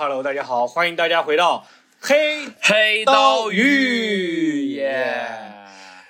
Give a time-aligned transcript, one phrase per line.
[0.00, 1.66] Hello，Hello，Hello，大家好，欢迎大家回到
[2.00, 5.26] 黑黑刀刀鱼耶。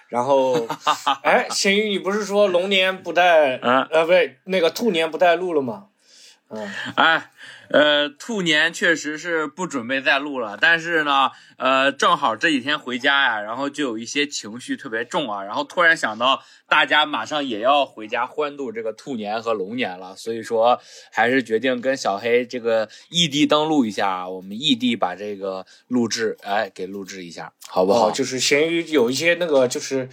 [0.06, 0.54] 然后，
[1.24, 5.86] 哎，咸鱼，你不是说龙年不带，嗯呃，不对，那个兔年不带路了吗？
[6.50, 7.30] 嗯，哎，
[7.72, 20.80] 呃，兔年确实是不准备再录了，但是呢，呃，正好这几天回家呀，然后就有一些情绪特别重啊，然后突然想到大家马上也要回家欢度这个兔年和龙年了，所以说
[21.12, 28.10] 还是决定跟小黑这个异地登录一下，我们异地把这个录制哎给录制一下，好不好？
[28.10, 30.08] 就是咸鱼有一些那个就是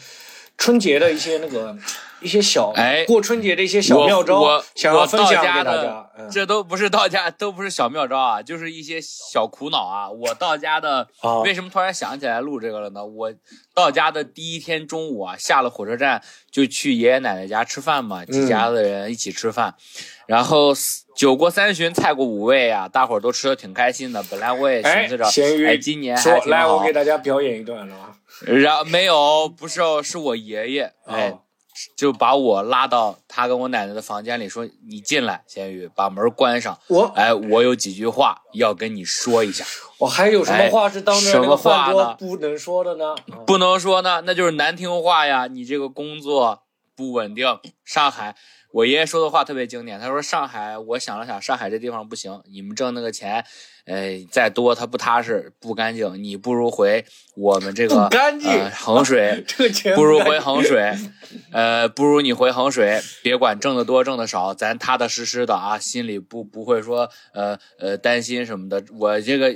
[0.57, 1.77] 春节的一些那个
[2.19, 6.09] 一些小，哎过春节的一些小妙招，我想要我到分享给大家的。
[6.17, 10.09] 嗯，这都不是到家， 都不是小妙招啊，就是一些小苦恼啊。
[10.09, 13.05] 我到家的，啊为什么突然想起来录这个了呢？
[13.05, 13.31] 我
[13.75, 19.75] 到家的第一天中午啊，下了火车站就去爷爷奶奶家吃饭嘛，几家子人一起吃饭，
[20.25, 20.73] 然后
[21.17, 24.23] 酒过三巡，菜过五味啊，大伙儿都吃的挺开心的。
[24.29, 26.93] 本来我也哎寻思着，咸鱼哎，今年还说来，我给。
[26.93, 28.13] 大家表演一段了啊。
[28.45, 31.29] 然后没有，不是哦，是我爷爷，哎。
[31.31, 31.41] 哦
[31.95, 36.75] 就把我拉到他跟我奶奶的房间里，说：“你进来，咸鱼，把门关上。
[36.87, 39.63] 我哎，我有几句话要跟你说一下，
[39.99, 43.13] 我还有什么话是当着那个哎什么话饭桌呢不能说的呢？
[43.31, 45.45] 啊 不能说呢，那就是难听话呀。
[45.45, 46.63] 你这个工作
[46.95, 47.45] 不稳定，
[47.85, 48.35] 上海，
[48.71, 53.43] 我爷爷说的话特别经典，他说上海，我想了想，上海这地方不行，你们挣那个钱，
[53.85, 59.43] 呃，再多它不踏实，不干净，你不如回我们这个不干净呃、衡水。
[59.47, 60.93] 这个钱不如回衡水，
[61.51, 68.83] 呃，不如你回衡水，别管挣得多挣得少，咱踏踏实实的啊，心里不不会说呃呃担心什么的。
[68.99, 69.47] 我这个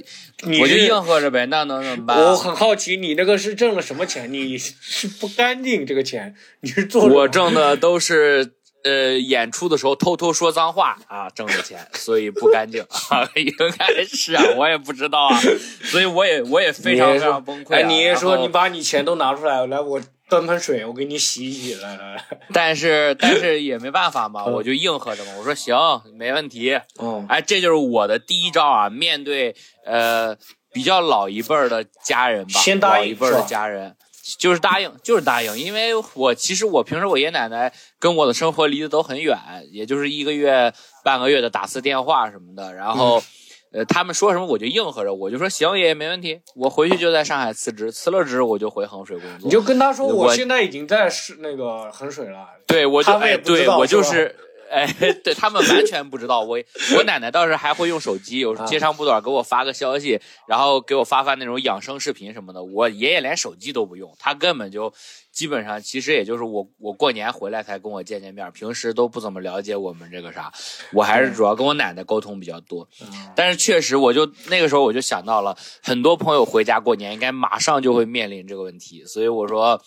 [0.44, 4.32] 我就是应和着呗，那能怎么办啊、我很好奇，你那个是挣了什么钱？
[4.32, 15.40] 你是不干净这个钱，你是做我挣的都是呃演出的时候偷偷说脏话啊挣的钱，所以不干净 啊，应该是啊，我也不知道啊，
[15.84, 17.78] 所以我也我也非常非常崩溃、啊。
[17.78, 22.26] 哎，你也说你把你钱都拿出来，来我端盆水，我给你洗一洗，来来来。
[22.54, 25.76] 但是但是也没办法嘛，嗯我就应和着嘛，我说行，
[26.18, 26.80] 没问题。
[27.00, 28.90] 嗯，哎，这就是我的第一招啊！
[28.90, 29.56] 面对
[29.86, 30.36] 呃
[30.74, 33.96] 比较老一辈儿的家人吧，先答应老一辈儿的家人，
[34.38, 35.58] 就是答应，就是答应。
[35.58, 39.38] 因为我其实我平时我爷爷奶奶跟我的生活离得都很远，
[39.72, 43.20] 也就是一个月半个月的打次电话什么的，然后。
[43.20, 43.24] 嗯
[43.74, 46.42] 呃，他们说什么我就应和着，我就说行，爷爷没问题。
[46.58, 49.46] 我回去就在上海辞职，辞了职我就回衡水工作。
[49.46, 52.46] 你就跟他说，我我现在已经在是那个衡水了。
[52.68, 54.36] 对，我就对我就是是，
[54.72, 54.88] 哎，
[55.24, 56.42] 对他们完全不知道。
[56.42, 56.58] 我
[56.96, 62.64] 我奶奶倒是还会用手机，有时啊接长不短给我发个消息，然后给我发发那种养生视频什么的。
[62.64, 64.94] 我爷爷连手机都不用，他根本就
[65.32, 70.52] 基本上其实也就是我我过年回来才跟我见见面，平时都不怎么了解我们这个啥。
[70.94, 72.88] 我还是主要跟我奶奶沟通比较多。
[73.02, 79.82] 嗯但是确实，我就那个时候我就想到了，很多朋友回家过年应该马上就会面临这个问题，所以我说。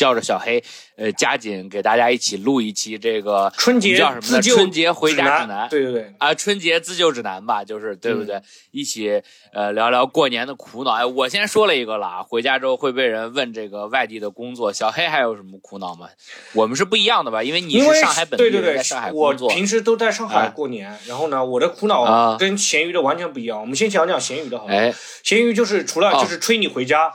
[0.00, 0.64] 叫着小黑，
[0.96, 4.40] 呃，加紧给大家一起录一期这个春节叫什么呢？
[4.40, 8.40] 春节回家指南，对对对，啊，春节自救指南吧，就是对不对？
[8.70, 9.22] 一起
[9.52, 10.92] 呃聊聊过年的苦恼。
[10.92, 16.08] 哎，我先说了一个了啊，回家之后会被人问这个外地的工作，小黑还有什么苦恼吗？
[16.54, 17.42] 我们是不一样的吧？
[17.42, 19.50] 因为你是上海本地人，对对对在上海，我工作。
[19.50, 23.60] 平时都在上海哎过年，然后呢，我的苦恼啊跟咸鱼的完全不一样。
[23.60, 24.72] 我们先讲讲咸鱼的好了。
[24.72, 27.12] 哎咸鱼就是除了哦就是催你回家，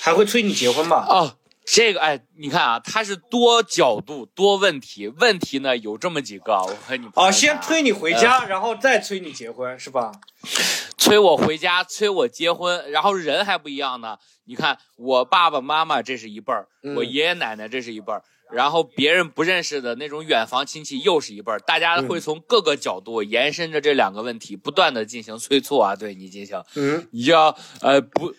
[0.00, 1.06] 还会催你结婚吧？
[1.08, 1.36] 哦，
[1.66, 10.12] 这个哎，你看啊，它是多角度多问题，问题呢有这么几个，我和你啊，先催你回家，然后再催你结婚，是吧？
[10.98, 14.18] 催我回家，催我结婚，然后人还不一样呢。
[14.44, 18.22] 你看，我爸爸妈妈这是一辈儿，嗯我爷爷奶奶这是一辈儿，
[18.52, 28.34] 然后别人不认识的那种远房亲戚又是一辈儿，大家嗯会从各个角度延伸着这两个问题，不断的进行催促啊，对你进行，嗯，你要呃不。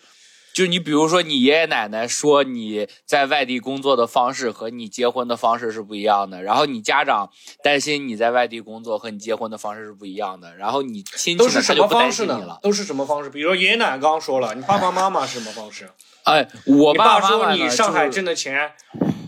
[0.56, 7.28] 就你比如说，你爷爷奶奶说你在外地工作的方式和你结婚的方式是不一样的，然后你家长
[7.62, 12.58] 担心你在外地工作和你结婚的方式是不一样的，然后你亲戚都是什么方式呢。
[12.62, 13.28] 都是什么方式？
[13.28, 15.90] 比如说爷爷奶奶刚刚说了，你爸爸妈妈是什么方式？
[16.24, 18.72] 哎，我爸爸说你上海挣的钱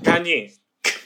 [0.03, 0.49] 干净，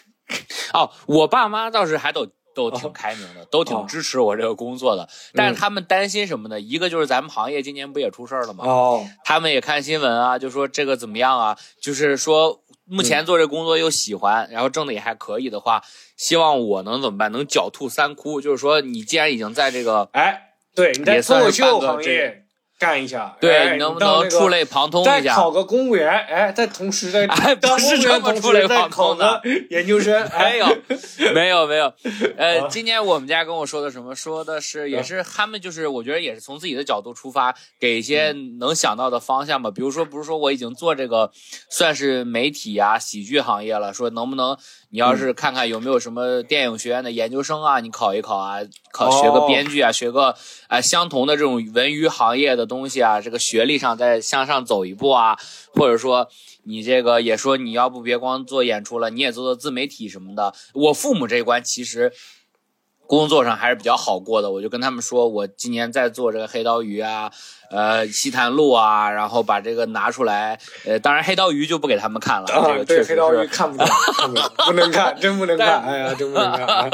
[0.72, 5.08] 哦，我爸妈倒是还都都挺哦开明的，都挺哦支持我这个工作的。
[5.34, 6.60] 但嗯是他们担心什么呢？
[6.60, 8.64] 一个就是咱们行业今年不也出事儿了吗？
[8.66, 11.56] 哦，他们也看新闻啊，就说这个怎么样啊？
[11.80, 15.82] 就是说目嗯前做这工作又喜欢，然后挣的也还可以的话，
[16.16, 17.30] 希望我能怎么办？
[17.32, 20.40] 能狡兔三窟，就是说你既然已经在这个哎，
[20.74, 22.41] 对，你在也脱口秀行业
[22.82, 25.36] 干一下，对，哎能不能触类旁通一下？
[25.36, 29.40] 考个公务员，哎，再同时再哎不是这员同么触类旁通考个
[29.70, 30.66] 研究生，哎没有，
[31.32, 31.86] 没有，没有。
[31.86, 31.94] 啊
[32.36, 34.16] 呃，今年我们家跟我说的什么？
[34.16, 39.70] 说的是也是他们就是，我觉得也是从自己的角度出发，给一些嗯能想到的方向吧。
[39.70, 41.30] 比如说，不是说我已经做这个
[41.70, 44.56] 算是媒体啊、喜剧行业了，说能不能
[44.92, 48.60] 你要嗯是看看有没有什么电影学院的研究生啊，你考一考啊，
[48.92, 50.36] 考学个哦编剧啊，学个
[50.68, 55.36] 呃相同的这种文娱行业的东西啊，这个学历上再向上走一步啊，
[55.74, 56.28] 或者说。
[56.64, 60.54] 你这个也说你要不别光做演出了，你也做做自媒体什么的。
[60.74, 62.12] 我父母这一关其实
[63.08, 67.32] 工作上还是比较好过的，我就跟他们说，我今年在做这个黑刀鱼啊，
[67.72, 70.58] 呃，西坛路啊，然后把这个拿出来。
[70.84, 73.46] 呃，当然黑刀鱼就不给他们看了，这个确实黑刀鱼。
[73.46, 73.86] 看不懂，
[74.56, 76.66] 看不能看， 真不能看，哎呀，真不能看。
[76.66, 76.90] 哎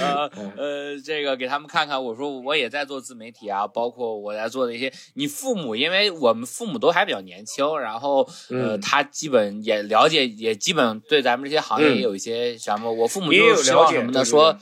[0.00, 4.92] 呃呃，这个给他们看看，我说我也在做自媒体啊，包括我在做的一些。
[5.14, 8.20] 你父母，因为我们父母都还比较年轻，然后
[8.50, 12.90] 呃，嗯他基本也了解，也基本对咱们这些行业嗯也有一些什么。
[12.90, 14.20] 我父母也有就是希望了解什么呢？
[14.20, 14.58] 对对说对。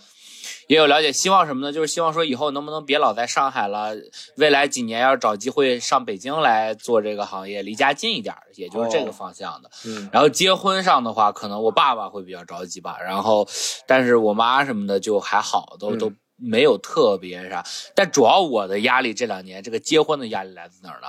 [0.68, 1.72] 也有了解，希望什么呢？
[1.72, 3.96] 就是希望说以后能不能别老在上海了，
[4.36, 9.70] 未来几年要是找机会上北京来做这个行业，离家近一点儿，也就是这个哦方向的。
[9.86, 13.48] 嗯然后结婚上的话，可能我爸爸会比较着急吧，然后，
[13.86, 17.64] 但是我妈什么的就还好，都、嗯都没有特别啥。
[17.94, 21.08] 但主要我的压力这两年，这个结婚的压力来自哪儿呢？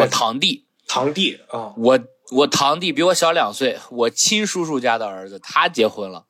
[0.00, 1.98] 我堂弟，堂弟啊，我
[2.32, 6.24] 我堂弟比我小两岁，我亲叔叔家的儿子，他结婚了，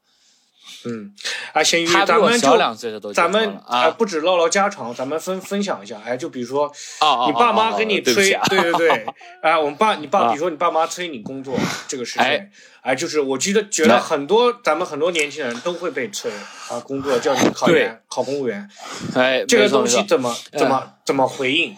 [0.84, 1.12] 嗯，
[1.52, 6.66] 啊，咸鱼，咱们就两岁的都咱们啊呃不止唠唠家常，咱们分分享一下，哎，就比如说
[7.00, 8.14] 哦哦，你爸妈哦跟你催，
[8.48, 9.06] 对对对对，
[9.42, 12.50] 哎，我们爸你爸，啊比如说你爸妈催你工作这个事情哎，
[12.82, 16.30] 哎，就是我记得觉得哎很多咱们很多年轻人都会被催
[16.70, 18.68] 啊，工作叫你 考研考公务员，
[19.14, 21.76] 哎，这个东西怎么怎么怎么回应？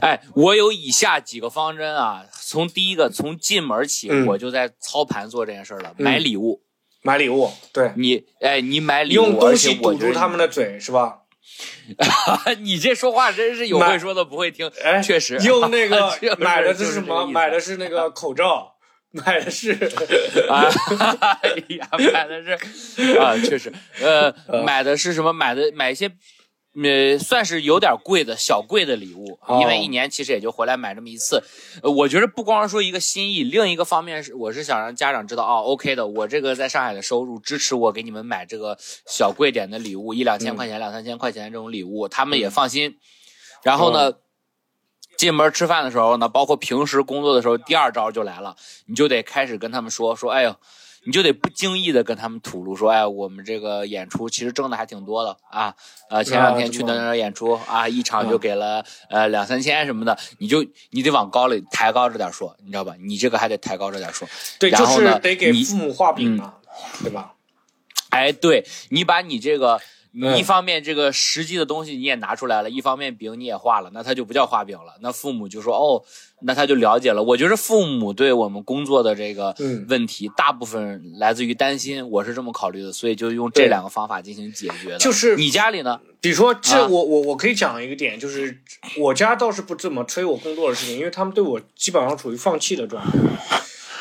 [0.00, 6.62] 哎，我有以下几个方针啊，从第一个从进门起，嗯我就在操盘做这件事儿了，嗯买礼物。
[7.02, 11.18] 买礼物，对，你哎，你买礼物，用东西堵住他们的嘴是吧？
[12.60, 17.26] 你这说话真是有买会说的不会听，哎，确实用那个 就是买的是什么？
[17.26, 18.74] 买的是那个口罩，
[19.10, 19.72] 买的是
[20.48, 20.64] 啊，
[21.42, 22.52] 哎呀，买的是
[23.18, 24.32] 啊，确实，呃，
[24.64, 25.32] 买的是什么？
[25.32, 26.10] 买的买一些。
[26.72, 31.42] 呃，算是有点贵的小贵的礼物，哦因为一年其实也就回来买这么一次。
[31.82, 42.98] 呃，我觉得不光是说一个心意，另一个方面是，我是想让家长知道，哦，OK 的，我这个在上海的收入支持我给你们买这个小贵点的礼物，一两千块钱、两三千块钱这种礼物，他们也放心。
[43.64, 44.12] 然后呢，
[45.18, 48.54] 进门吃饭的时候呢，包括平时工作的时候，第二招就来了，
[48.86, 50.54] 你就得开始跟他们说说，哎呦。
[51.04, 55.74] 你就得不经意的跟他们吐露说，哎，我们这个演出其实挣的还挺多的啊，
[56.10, 62.94] 呃，前两天去那那演出啊，一场就给了呃两三千什么的，你就你得往高里抬高着点说，你知道吧？
[63.00, 66.54] 你这个还得抬高着点说，对，就是然后呢你得给父母画饼嘛，
[67.02, 67.34] 对吧？
[68.10, 69.80] 哎，对你把你这个，
[70.12, 74.94] 一方面这个实际的东西你也拿出来了，一方面饼你也画了，那它就不叫画饼了。
[75.00, 76.02] 那父母就说哦，
[76.42, 77.22] 那他就了解了。
[77.22, 84.98] 我觉得父母对我们工作的这个嗯问题，大部分来自于担心，我是这么考虑的，所以就用这两个方法进行解决的。
[84.98, 86.00] 就是你家里呢？
[86.20, 88.60] 比如说，这啊我我我可以讲一个点，就是
[88.98, 93.12] 我家倒是不怎么催我工作的事情，因为他们对我基本上处于放弃的状态。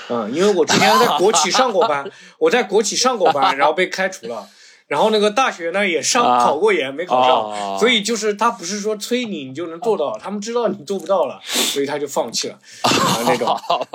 [0.10, 4.50] 嗯，因为我之前在国企上过班， 我在国企上过班，然后被开除了。
[4.90, 6.44] 然后那个大学呢也上啊。
[6.44, 7.78] 考过研，没考上，哦。
[7.80, 13.48] 所以就是他不是说催你你就能做到，他们知道你做不到了，所以他就放弃了 啊那种。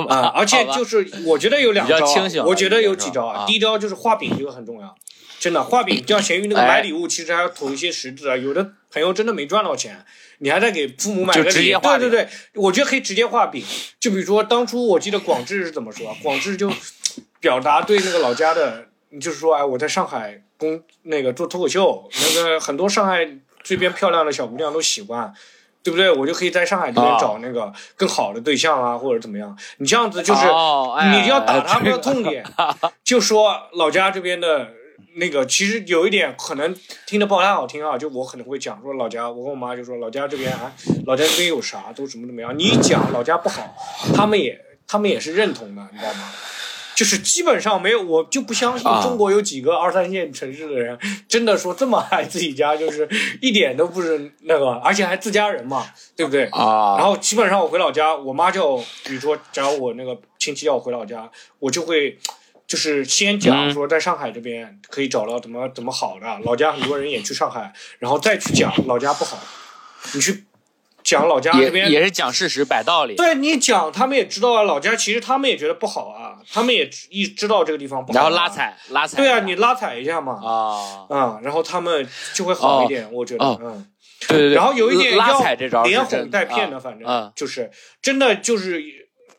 [0.09, 1.99] 啊，而且就是我觉得有两招
[2.47, 3.45] 我觉得有几招啊。
[3.47, 4.95] 第一招就是画饼，这个很重要，
[5.41, 6.69] 真的画饼，就像咸鱼那个哎。
[6.69, 8.37] 买礼物，其实还要投一些实质啊。
[8.37, 10.05] 有的朋友真的没赚到钱，
[10.39, 13.65] 你还在给父母买个礼，对对对，我觉得可以直接画饼。
[13.99, 16.71] 就比如说当初我记得广志是怎么说啊，广志就
[17.41, 18.87] 表达对那个老家的，
[19.21, 23.29] 就是说哎，我在上海工那个做脱口秀，那个很多上海
[23.63, 25.33] 这边漂亮的小姑娘都喜欢。
[25.85, 26.11] 对不对？
[26.11, 29.55] 我就可以在上海这边哦找那个更好的对象啊，或者怎么样？
[29.77, 32.43] 你这样子就是，你要打他们的这个痛点，
[33.05, 34.71] 就说老家这边的
[35.17, 36.75] 那个，其实有一点可能
[37.07, 40.73] 听得不太好听啊，就我可能会讲说老家，我跟我妈就说老家这边啊，
[41.05, 43.77] 老家这边有啥都怎么怎么样，你一讲老家不好，
[44.17, 46.33] 他们也他们也是认同的，你知道吗？
[46.95, 49.03] 就是基本上没有，我就不相信啊。
[49.03, 50.99] 中国有几个二三线城市的人
[51.29, 53.09] 真的说这么爱自己家，就是
[53.41, 56.45] 一点都不是那个，而且还自家人嘛，对不对？
[56.47, 62.19] 啊，然后基本上我回老家，我妈叫我，比如说，假如我那个亲戚要我回老家，我就会
[62.67, 63.73] 就是先讲嗯。
[63.73, 69.39] 说在上海这边可以找到怎么怎么好的，老家很多人也去上海，然后再去讲老家不好，
[70.15, 70.45] 你去
[71.05, 78.49] 讲老家这也边也是讲事实、摆道理，对你讲，他们也知道啊，老家其实他们也觉得不好啊，他们也知一知道这个地方不好、然后拉。
[78.49, 79.19] 踩拉踩。
[79.19, 83.87] 对啊，你拉踩一下嘛，啊，啊，然后他们就会好一点，我觉得，哦嗯。
[84.27, 84.55] 对对对。
[84.55, 87.71] 然后有一点要连哄带骗的，啊反正嗯就是
[88.01, 88.83] 真的就是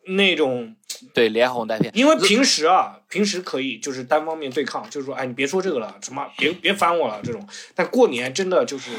[0.07, 0.75] 那种，
[1.13, 1.91] 对连哄带骗。
[1.95, 7.48] 因为平时啊，平时可以就是单方面对抗，就是说，哎，你别说这个了，什么别别烦我了这种。
[7.74, 8.91] 但过年真的就是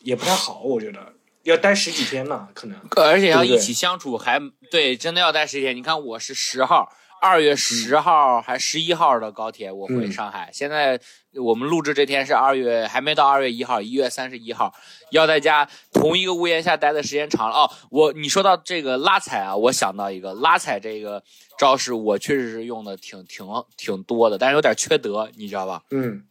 [0.00, 1.00] 也不太好，我觉得
[1.44, 2.78] 要待十几天呢，可能。
[2.96, 5.76] 而且要一起相处还，对，真的要待十天。
[5.76, 10.50] 你看我是十号，二月十号还十一号的高铁我回嗯上海。
[10.52, 10.98] 现在
[11.34, 14.74] 我们录制这天是二月，还没到二月一号，一月三十一号，
[15.10, 17.54] 要在家同一个屋檐下待的时间长了。
[17.54, 21.22] 哦，我你说到这个拉踩啊，我想到一个拉踩这个
[21.58, 23.46] 招式，我确实是用的挺挺
[23.76, 25.82] 挺多的，但是有点缺德，你知道吧？
[25.90, 26.24] 嗯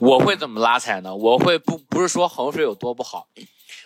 [0.00, 1.14] 我会怎么拉踩呢？
[1.14, 3.28] 我会不不是说衡水有多不好，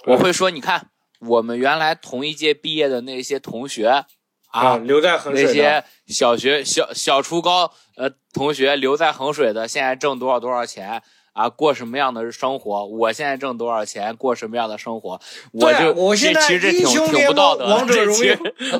[0.06, 0.90] 我会说，你看
[1.20, 4.04] 我们原来同一届毕业的那些同学
[4.50, 11.48] 啊，留在衡水的那些小学小小初高呃同学留在衡水的，现在挣多少多少钱啊？
[11.48, 12.86] 过什么样的生活？
[12.86, 14.14] 我现在挣多少钱？
[14.16, 15.20] 过什么样的生活？
[15.52, 18.36] 我就我现在这其实这挺英雄挺联盟不道德的，王者荣耀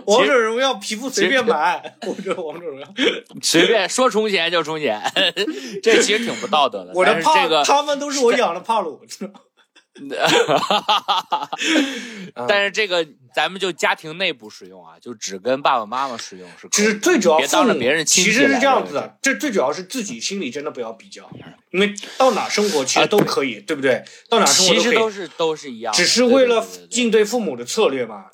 [0.07, 2.87] 王者荣耀皮肤随便买，我这王者荣耀，
[3.43, 5.03] 随便说充钱就充钱，
[5.83, 6.93] 这其实挺不道德的。
[6.95, 9.01] 我的这个他们都是我养的帕鲁，
[12.35, 16.69] 啊 但是这个咱们就家庭内部使用啊，就只跟爸爸妈妈使用是。
[16.71, 21.31] 其实最主要别当着别人亲戚其实是这样子的，这最主要是自己心里真的不要比较，
[21.71, 24.05] 因为到哪生活其实都可以，对不对？
[24.29, 28.27] 到哪生活其实都是都是一样的，只是为了应对父母的策略嘛，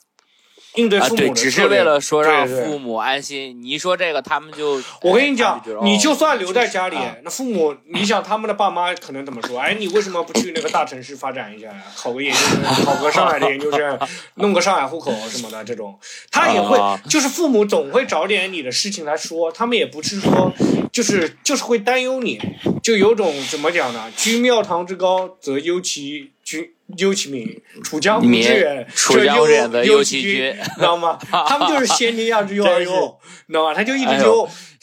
[0.79, 3.61] 应对父母只是为了说让父母安心。
[3.61, 9.59] 你一说这个，他们就我跟你讲你就哦算留在家里啊，那父母，你想他们的爸妈可能怎么说？
[9.59, 11.83] 哎，你为什么不去那个大城市发展一下呀？
[11.97, 13.99] 考个研究生，考个上海的研究生，
[14.37, 15.99] 弄个上海户口什么的，这种
[16.31, 20.53] 他也会啊，就是父母总会找点你的事情来说，他们也不是说，
[20.93, 22.41] 就是就是会担忧你，
[22.81, 24.13] 就有种怎么讲呢？
[24.17, 26.71] 居庙堂之高则忧其君。
[26.97, 31.19] 忧其民，楚江湖之人处则忧江湖之远则忧忧其君君， 知道吗？
[31.31, 33.75] 他们就是先天下之忧而忧，你知道吗？
[33.75, 34.19] 他就一直哎，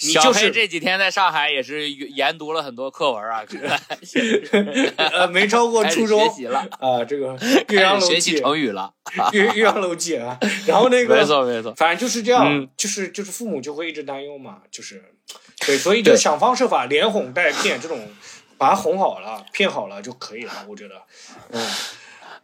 [0.03, 3.43] 你小就是黑这几天在上海也是研读了很多课文啊，
[4.97, 7.35] 呃，没超过初中学习了，啊，这个
[7.69, 8.91] 岳阳楼开始学习记，成语了。
[9.31, 12.67] 岳岳阳楼记啊，然后那个没个，错没错，反正就是这样，嗯。
[12.77, 15.03] 就是就是父母就会一直担忧嘛，就是，
[15.65, 17.99] 对，所以就想方设法连哄带骗，这种
[18.57, 21.01] 把他哄好了、骗好了就可以了，我觉得，
[21.51, 21.67] 嗯，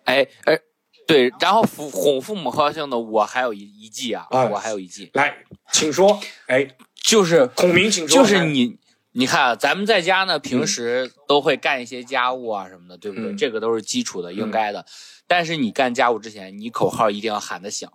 [0.04, 0.60] 哎哎，
[1.08, 5.38] 对，然后父哄父母高兴的，我还有一一计啊，哎我还有一计，来，
[5.72, 6.68] 请说，哎，
[7.04, 8.78] 就是孔明请说，就是你，
[9.14, 13.32] 你看啊，咱们在家呢，平时都会干一些家务啊什么的，对不对？
[13.32, 14.86] 嗯这个都是基础的，应该的。
[15.28, 17.92] 但是你干家务之前，你口号一定要喊得响。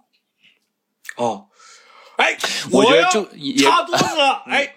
[1.17, 1.49] 哦，
[2.17, 2.37] 哎，
[2.71, 4.75] 我觉得就也擦桌子了，哎，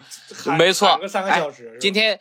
[0.58, 2.20] 没错三个小时，今天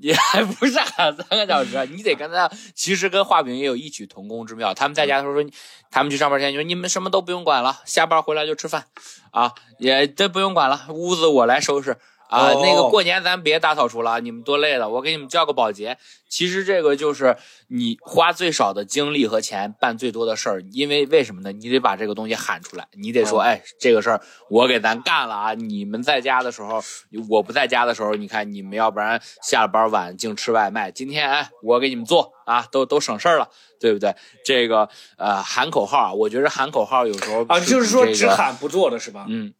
[0.00, 4.72] 也还不是喊 三个小时，你得跟他，其实跟画饼也有异曲同工之妙。
[4.74, 5.50] 他们在家的时候说，
[5.90, 8.86] 他们去上班前就说你们什么都不用管了，下班回来就吃饭，
[9.30, 11.96] 啊，也都不用管了，屋子我来收拾。
[12.28, 15.98] 啊，哦那个过年咱别大扫除了，你们多累了，我给你们叫个保洁。
[16.28, 21.52] 其实这个就是你花最少的精力和钱办最多的事儿，因为为什么呢？
[21.52, 24.20] 你得把这个东西喊出来，你得说，哦哎，这个事儿
[24.50, 25.54] 我给咱干了啊！
[25.54, 26.82] 你们在家的时候，
[27.30, 33.48] 我不在家的时候，你看你们要不然下了班晚净吃外卖，今天哎，我给你们做啊，都都省事儿了，
[33.80, 34.14] 对不对？
[34.44, 39.24] 这个呃喊口号啊，我觉得喊口号有时候啊，就是说只喊不做的是吧？
[39.30, 39.54] 嗯，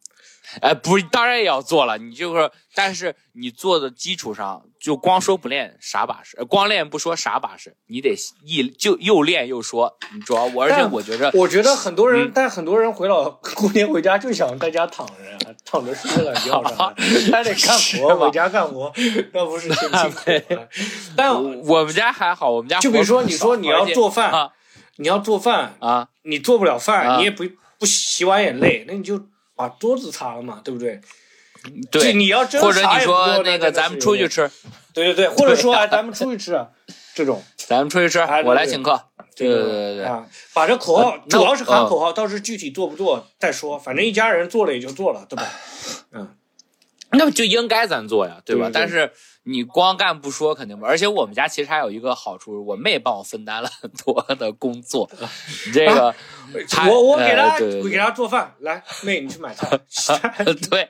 [0.61, 1.97] 哎，不是，当然也要做了。
[1.97, 8.15] 你就是，但是你做的基础上，就光说不练啥把式，呃光练不说啥把式，你得
[8.45, 9.97] 一就又练又说。
[10.13, 15.13] 你主要我，而且我觉着，我觉得很多人，嗯但很多人回老过年回家就想在家躺着，
[15.65, 18.91] 躺着睡懒觉啥的，他 得干活，回家干活，
[19.33, 20.69] 那不是挺辛苦的？
[21.15, 24.49] 但我们家还好，我们家就比如说，你说你要做饭，啊
[24.97, 27.45] 你要做饭，啊，你做不了饭，啊你也不
[27.77, 29.17] 不洗碗也累，那你就
[29.59, 31.01] 把桌子擦了嘛，对不对？
[31.91, 34.49] 对，你要真或者你说那个咱们出去吃，
[34.93, 36.65] 对对对，或者说哎，咱们出去吃，
[37.13, 37.43] 这种。
[37.67, 38.97] 咱们出去吃我来请客。
[39.35, 45.43] 这个对对对对啊，把这口号主要是喊嗯口号，到时具体做不做再说，反正一家人做了也就做了，对吧？
[46.13, 46.35] 嗯，
[47.11, 48.69] 那么就应该咱做呀，对吧？
[48.69, 49.11] 对对对但是
[49.43, 55.09] 你光干不说肯定不，而且我们家其实还有一个好处，我妹帮我分担了很多的工作。
[55.73, 56.13] 这个，
[56.69, 59.79] 她我我给她给她做饭，来妹你去买菜
[60.69, 60.89] 对，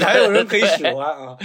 [0.00, 1.36] 还有人可以使唤啊，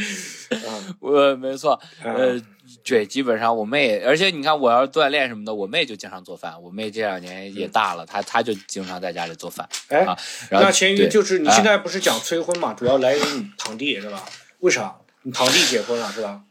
[0.51, 2.41] 啊我没错，啊呃，
[2.85, 6.61] 对，基本上我妹，而且你看，我要锻炼什么的，我妹就经常做饭。
[6.61, 9.67] 我妹这两年也大了，她她就经常在家里做饭。
[9.89, 10.17] 哎，啊，
[10.49, 14.23] 然后那咸鱼对就是你啊现在不是讲催婚嘛，主要来源于你堂弟是吧？
[14.59, 14.95] 为啥？
[15.25, 16.41] 你堂弟结婚了是吧？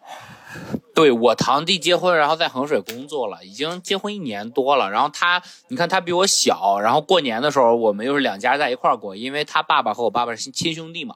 [0.95, 4.91] 对我堂弟结婚，然后在衡水工作了，已经结婚一年多了。
[4.91, 11.15] 然后他，你看他比我小，然后过年的时候我们又是两家在一块儿过，因为他爸爸和我爸爸是亲兄弟嘛，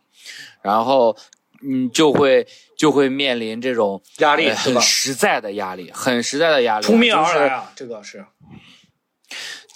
[0.62, 1.16] 然后
[1.62, 2.46] 嗯就会
[2.76, 4.80] 就会面临这种压力呃很？
[4.80, 8.24] 实在的压力，很实在的压力，扑面而就是来啊，这个是。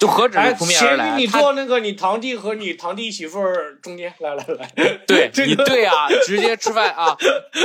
[0.03, 7.17] 就何止是哎，扑面而咸鱼，来，他你坐那个你堂弟和你堂弟媳妇儿中间，来来来， 对这个你对啊，直接吃饭啊！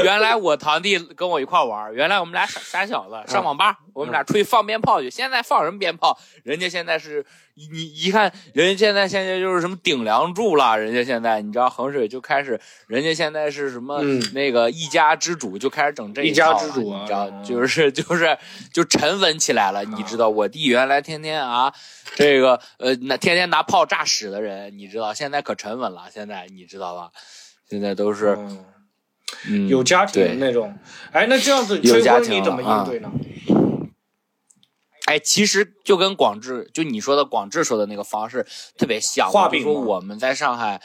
[0.03, 5.09] 原来我堂弟跟我一块玩原来我们俩傻傻小子上网吧，我们俩出去放鞭炮去。
[5.09, 6.19] 现在放什么鞭炮？
[6.43, 7.25] 人家现在是，
[7.55, 10.77] 你你一看，人家现在现在就是什么顶梁柱了。
[10.77, 18.37] 人家现在你知道衡水就开始，人家现在是什么、嗯那个一家之主就开始整这一家之主啊你知道嗯就是就是
[18.71, 19.83] 就沉稳起来了。
[19.83, 21.73] 你知道我弟原来天天啊。
[22.15, 26.03] 这个呃，那天天拿炮炸屎的人，你知道，现在可沉稳了。
[26.11, 27.11] 现在你知道吧？
[27.69, 28.37] 现在都是
[29.67, 30.73] 有家庭的那种。
[31.11, 33.11] 哎，那这样子催有家庭婚你怎么应对呢？
[35.07, 38.45] 哎，其实就跟广智，就你说的广智说的那个方式
[38.77, 39.27] 特别像。
[39.29, 40.81] 我就画饼说我们在上海，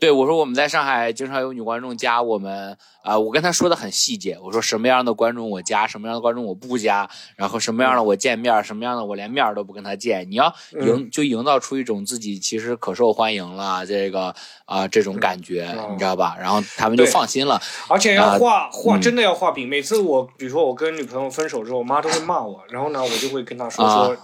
[0.00, 10.30] 对我说我们在上海经常有女观众加我们啊、我跟她说的很细节，我说什么样的观众我加，什么样的观众我不加，然后什么样的我见面，什么样的我连面都不跟他见。
[10.30, 14.34] 你要营、就营造出一种自己其实可受欢迎了这个
[14.64, 16.34] 啊、这种感觉，嗯你知道吧？
[16.40, 17.60] 然后他们就放心了。
[17.88, 19.68] 而且要啊画画，嗯真的要画饼。
[19.68, 24.16] 每次我，比如说我跟女朋友分手之后，我妈都会骂我，然后呢，我就会跟她说啊说。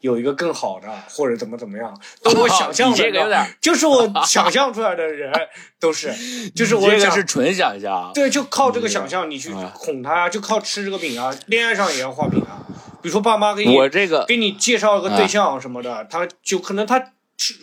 [0.00, 2.96] 有一个更好的，或者怎么怎么样， 都是我想象的。
[2.96, 5.32] 你这个有点就是我想象出来的人，
[5.80, 6.12] 都是，
[6.54, 8.10] 就是我这个想是纯想象。
[8.14, 11.34] 对，就靠这个想象，你去啊哄他啊，就靠吃这个饼啊。
[11.46, 12.62] 恋爱上也要画饼啊，
[13.02, 17.12] 比如说爸妈给你我这个给你介绍一个对象什么的，他就可能他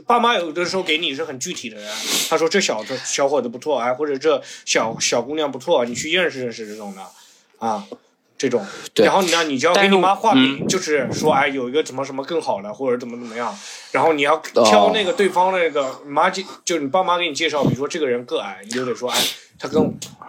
[0.05, 1.89] 爸妈有的时候给你是很具体的人，
[2.29, 7.01] 他说这小子小伙子不错，哎，或者这小小姑娘不错，你去认识认识这种的，
[7.65, 7.85] 啊。
[8.37, 9.05] 这种，对。
[9.05, 10.67] 然后呢，你就要但是给你妈画饼，嗯。
[10.67, 13.57] 就是说，哎，有一个什么什么更好的，或者怎么怎么样，
[13.91, 14.63] 然后你要哦。
[14.65, 19.19] 挑那个对方那个，你妈介就你爸妈给你介绍，比如说这个人个矮，你就得说，哎，
[19.57, 19.81] 他跟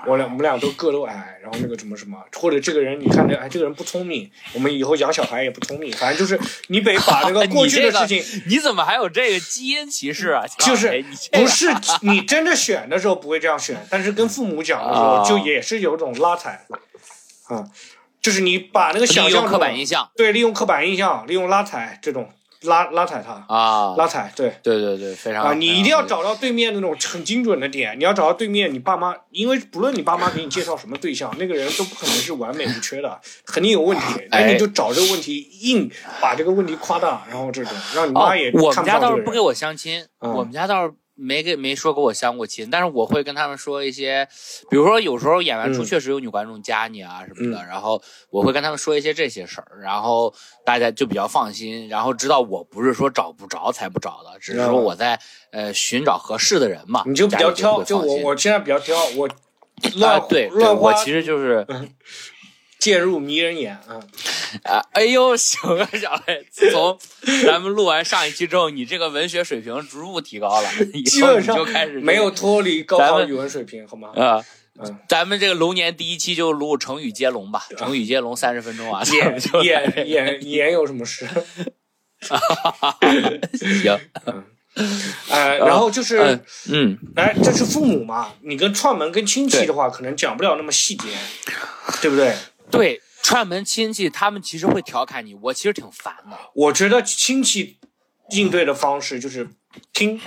[0.06, 6.38] 我俩我们俩都个都矮，然后那个什么什么，或者这个人你看着，哎，这个人不聪明，我们以后养小孩也不聪明，反正就是
[6.68, 10.44] 你得把 那个过去的事情，你怎么还有这个基因歧视啊？
[10.60, 16.64] 就是不是你真的选的时候不会这样选，但是跟父母讲的时候啊 就也是有种拉踩，
[17.48, 17.64] 啊，
[18.22, 22.28] 就是你把那个想象刻板印象对，利用刻板印象，利用拉踩这种
[22.62, 24.52] 拉拉踩他，啊，拉踩对。
[24.62, 34.04] 对对对，非常啊，你一定要找到对面那种很精准的点，你要找到对面你爸妈，因为不论你爸妈给你介绍什么对象，那个人都不可能是完美无缺的，肯定有问题。
[34.30, 35.88] 那哎你就找这个问题，硬
[36.20, 38.98] 把这个问题夸大，然后这种让你妈也哦，我看们家。
[38.98, 44.28] 倒是不给我相亲，嗯我们家倒是没给没说给我相过亲，但是我会跟他们说一些，
[44.70, 45.84] 比如说有时候演完出嗯。
[45.84, 50.32] 确实有女观众加你啊什么的，然后我会跟他们说一些这些事儿，然后
[50.64, 55.18] 大家就比较放心，然后知道我不是说找不着才不找的，只是说我在
[55.52, 59.34] 呃寻找合适的人嘛，你就比较挑，就我我现在比较挑，我啊
[59.96, 61.66] 乱对对，乱花我其实就是。
[62.78, 64.00] 渐入迷人眼啊。
[64.62, 66.98] 啊，哎呦，行啊，小黑，自从
[67.44, 74.10] 咱们录完上一期之后，你这个文学水平逐步提高了， 以后你基本上就开始没有脱离高考语文水平，好吗？
[74.16, 74.44] 啊。
[74.78, 81.26] 嗯，咱们这个龙年第一期就录成语接龙吧，成语接龙三十分钟啊，演 就演演演有什么事？
[83.54, 84.44] 行，嗯
[85.30, 91.08] 呃，然后就是嗯，嗯，哎，这是父母嘛，你跟串门跟亲戚的话，可能讲不了那么细节，
[92.02, 92.34] 对不对？
[92.70, 96.36] 对，串门亲戚他们其实会调侃你，我其实挺烦的。
[96.54, 97.78] 我觉得亲戚
[98.30, 99.48] 应对的方式就是
[99.92, 100.20] 听，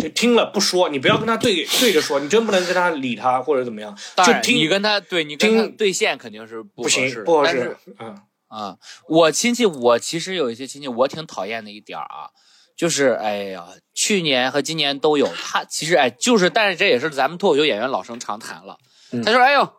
[0.00, 8.16] 就听了不说，你不要跟他对对着说，你真不能跟他理他或者怎么样，当然，就听你跟他对你跟他对线肯定是不不行合适，不合适嗯
[8.48, 8.76] 啊，
[9.08, 12.28] 我亲戚，我其实有一些亲戚，我挺讨厌的一点儿啊，
[12.76, 15.26] 就是哎呀，去年和今年都有。
[15.34, 18.76] 他其实哎，就是，但是这也是咱们脱口秀演员老生常谈了。
[19.14, 19.72] 嗯他说：“哎呦，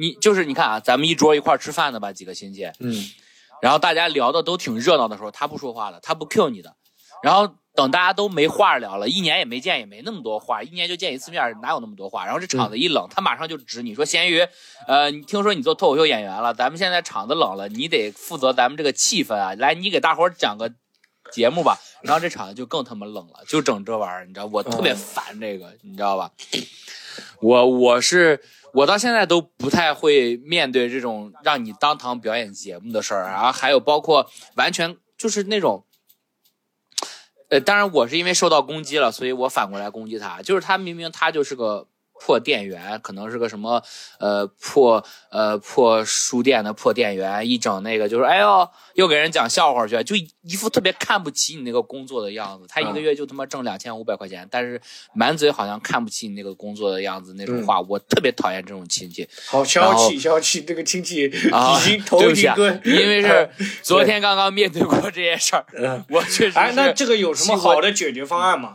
[0.00, 2.94] 你就是你看啊，咱们一桌一块儿吃饭的吧，几个亲戚，嗯
[3.60, 6.74] 然后大家聊的都挺热闹的时候，他不说话了，他不 Q 你的，
[7.22, 12.24] 然后等大家都没话聊了，一年也没见，也没那么多话，一年就见一次面，哪有那么多话？
[12.24, 14.48] 然后这场子一冷，他马上就指你说咸鱼，
[14.86, 20.72] 呃，你听说你做脱口秀演员了，咱们现在场子冷了，你得负责咱们这个气氛啊，来，你给大伙儿讲个
[21.30, 21.78] 节目吧。
[22.00, 26.30] 然后这场子就更他妈冷了，就整这玩意儿，你知道，我特别嗯烦这个，你知道吧？
[27.40, 28.40] 我我是
[28.72, 35.84] 我到现在都不太会面对这种让你当堂表演节目的事儿，然后还有包括完全就是那种，
[37.50, 41.86] 呃，当然我是因为受到攻击了，所以我反过来攻击他，就是他明明他就是个。
[42.22, 43.82] 破店员可能是个什么
[44.18, 52.66] 呃破呃破书店的破店员，一整那个就是哎呦又给人讲笑话去，就一副特别看不起你那个工作的样子。
[52.68, 54.78] 他一个月就他妈挣两千五百块钱，但是
[55.14, 59.26] 满嘴好像看不起你那个工作的样子那种话，我特别讨厌这种亲戚。
[59.46, 63.48] 好消气消气，这个亲戚已经头一个，因为是
[63.82, 66.58] 昨天刚刚面对过这件事儿，我确实。
[66.58, 68.74] 哎，那这个有什么好的解决方案吗？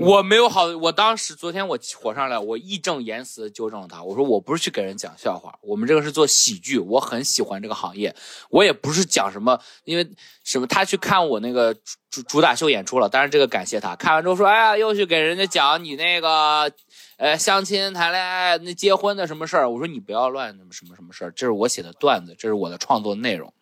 [0.00, 4.02] 我没有好，我当时昨天我火上来，我义正言辞纠正了他。
[4.02, 8.14] 我说我不是去给人讲笑话，我们这个是做喜剧，我很喜欢这个行业。
[8.48, 10.10] 我也不是讲什么，因为
[10.42, 11.74] 什么他去看我那个
[12.10, 13.94] 主主打秀演出了，当然这个感谢他。
[13.94, 16.72] 看完之后说，哎呀，又去给人家讲你那个，
[17.18, 19.68] 呃，相亲谈恋爱那结婚的什么事儿。
[19.68, 23.52] 我说你不要乱什么什么什么事儿，这是我写的段子，这是我的创作内容，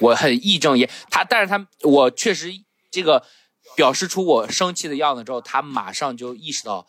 [0.00, 2.52] 我很义正言他，但是他我确实
[2.90, 3.24] 这个。
[3.76, 6.86] 表示出我生气的样子之后，他马上就意识到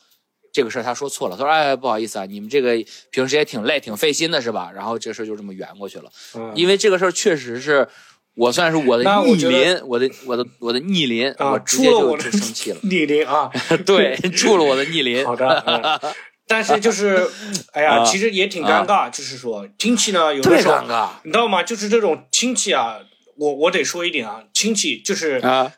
[0.52, 1.36] 这个事儿，他说错了。
[1.36, 2.74] 他说：“哎，不好意思啊，你们这个
[3.10, 6.12] 平时也挺累、挺费心的，是吧？”然后这个事儿就这么圆过去了。
[6.54, 7.88] 因为这个事儿确实是
[8.36, 12.80] 我算是我的逆鳞，我的我的我的逆鳞，我直接就就生气了。
[12.90, 13.50] 逆鳞啊，
[13.86, 15.26] 对，触了我的逆鳞。
[15.26, 16.16] 好的，
[16.46, 17.28] 但是就是，
[17.72, 21.64] 哎呀，其实也挺尴尬，就是说亲戚呢，有的时候你知道吗？
[21.64, 23.00] 就是这种亲戚啊，
[23.38, 25.72] 我我得说一点啊，亲戚就是啊。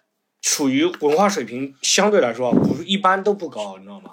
[0.46, 4.12] 处于文化水平相对来说不一般都不高，你知道吗？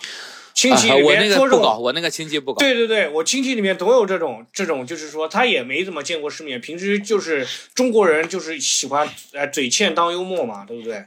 [0.54, 2.58] 亲戚里面说不高，我那个亲戚不高。
[2.58, 11.04] 对对对，我亲戚里面总有这种这种，就是说他也没怎么见过世面，平时就是中国人就是喜欢呃嘴欠当幽默嘛，对不对？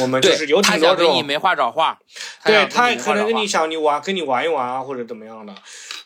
[0.00, 1.14] 我们就是有挺多这种。
[1.14, 1.98] 你没话找话。
[2.44, 5.54] 对他可能跟你想你玩跟你玩一玩啊，或者怎么样的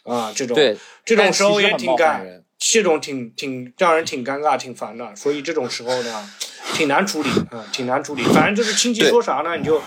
[0.02, 0.56] 啊，这种
[1.04, 6.30] 这种时候也挺尴，这种挺挺让人挺尴尬挺烦的，所以这种时候呢。
[6.74, 8.22] 挺难处理啊，挺难处理。
[8.24, 9.80] 反正就是亲戚说啥呢，你就，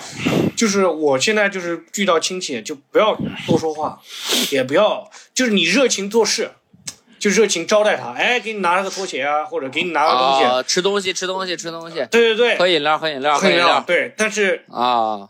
[0.58, 4.02] 就是我现在就是遇到亲戚就不要多说话，
[4.50, 6.52] 也不要就是你热情做事，
[7.20, 8.12] 就热情招待他。
[8.14, 11.98] 哎，给你拿了个拖鞋啊，或者给你拿个东西，吃东西，吃东西，吃东西。
[12.10, 13.84] 对对对，喝饮料，喝饮料，喝饮料。
[13.86, 15.30] 对，但是啊，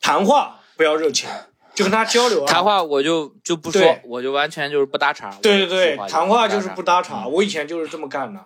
[0.00, 1.28] 谈话不要热情，
[1.76, 2.42] 就跟他交流。
[2.42, 5.30] 啊谈话我就就不说，我就完全就是不搭茬。
[5.40, 7.28] 对对对，谈话就是不搭茬。
[7.28, 8.40] 我以前就是这么干的。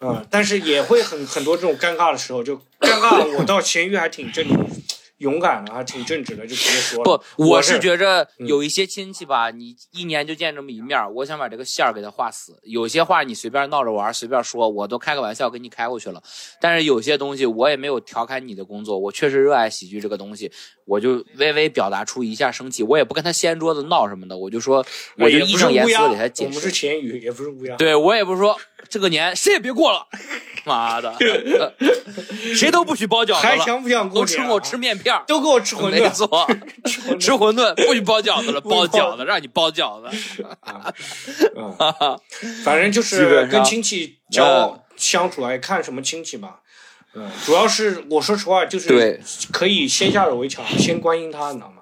[0.00, 3.38] 嗯，但是也会很很多这种尴尬的时候，就尴尬了。
[3.38, 4.46] 我到咸鱼还挺正
[5.16, 7.02] 勇敢的，还挺正直的，就直接说。
[7.02, 12.60] 不，我是觉着有一些亲戚吧，你一年就见这么一面，我想把这个线儿给他画死。
[12.62, 16.22] 有些话你随便闹着玩，随便说，我都开个玩笑给你开过去了。
[16.60, 20.52] 但是有些东西我也没有调侃你的工作，我确实热爱喜剧这个东西，
[20.88, 24.84] 我就微微表达出一下生气，我也不跟他掀桌子闹什么的，我就说，
[25.18, 26.48] 我就义正言辞给他解释。
[26.48, 27.76] 我们是咸鱼，也不是乌鸦。
[27.76, 28.58] 对我也不是说。
[28.88, 30.06] 这个年谁也别过了，
[30.64, 31.14] 妈的，
[32.56, 33.38] 谁都不许包饺子了。
[33.40, 34.20] 还想不想过？
[34.20, 36.00] 都吃我吃面片都给我吃馄饨。
[36.00, 36.26] 没错，
[37.20, 40.08] 吃馄饨不许包饺子了， 包饺子让你包饺子。
[42.64, 46.60] 反正就是跟亲戚交相处，爱看什么亲戚吧。
[47.14, 49.20] 嗯，主要是我说实话，就是
[49.52, 51.74] 可以先下手为强，先关心他，你知道吗？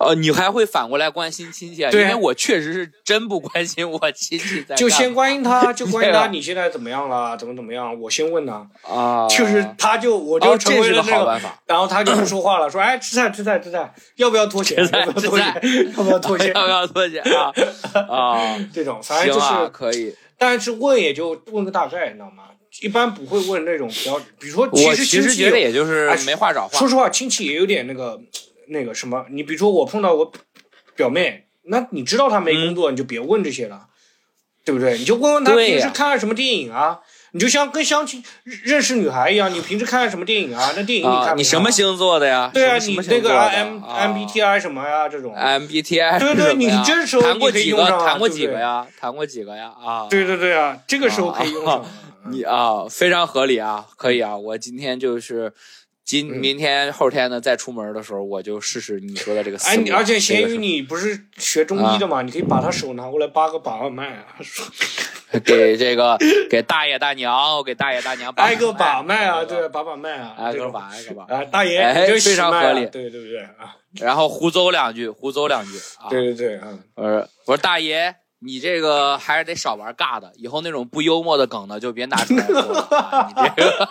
[0.00, 1.90] 呃，你还会反过来关心亲戚啊？
[1.92, 4.74] 因为我确实是真不关心我亲戚在。
[4.74, 7.36] 就先关心他，就关心他，你现在怎么样了？
[7.38, 8.00] 怎么怎么样？
[8.00, 14.76] 我先问他啊，就是他就我就成为了那个，然后他就不说话了，说 哎，吃菜吃菜吃菜，要不要脱鞋？
[14.76, 15.44] 要不要脱鞋？
[15.94, 16.52] 要不要脱鞋？
[16.54, 17.52] 要不要脱鞋 啊？
[18.08, 22.44] 啊，这种反正就是可以，但是问也就问个大概，你知道吗？
[22.82, 26.78] 一般不会问那种比较，比如说，其实其实觉得也就是没话找话。
[26.78, 28.20] 说实话，亲戚也有点那个。
[28.68, 30.32] 那个什么，你比如说我碰到我
[30.96, 33.86] 表妹，那你知道她没工作，你就别问这些了，
[34.64, 34.98] 对不对？
[34.98, 36.98] 你就问问她平时看什么电影啊？
[37.30, 40.72] 你就像跟相亲认识女孩一样，你平时看什么电影啊？
[40.74, 42.50] 那电影你看你什么星座的呀？
[42.52, 45.08] 对啊，你那个 M MBTI 什么呀？
[45.08, 48.84] 这种 MBTI 对对，你这时候你可以用上，谈过几个呀？
[48.98, 49.70] 谈过几个呀？
[49.80, 51.86] 啊，对对对啊，这个时候可以用上。
[52.30, 55.52] 你啊，非常合理啊，可以啊，我今天就是。
[56.06, 59.58] 今明天后天呢，再出门的时候，我就试试你说的这个。
[59.64, 62.22] 哎，而且咸鱼，你不是学中医的嘛？
[62.22, 64.26] 你可以把他手拿过来扒个把脉啊。
[65.44, 66.16] 给这个
[66.48, 71.24] 给大爷大娘，给大爷大娘挨个把脉啊，对，把把脉啊，挨个把，挨个把。
[71.24, 73.74] 啊，大爷，非常合理，对对不对啊？
[73.94, 76.06] 然后胡诌两句，胡诌两句啊。
[76.08, 76.80] 对对对，嗯。
[76.94, 83.32] 我说我说大爷，你这个还是得少玩尬的，以后那种不幽默的梗呢，就别拿出来说了。
[83.36, 83.88] 你这个。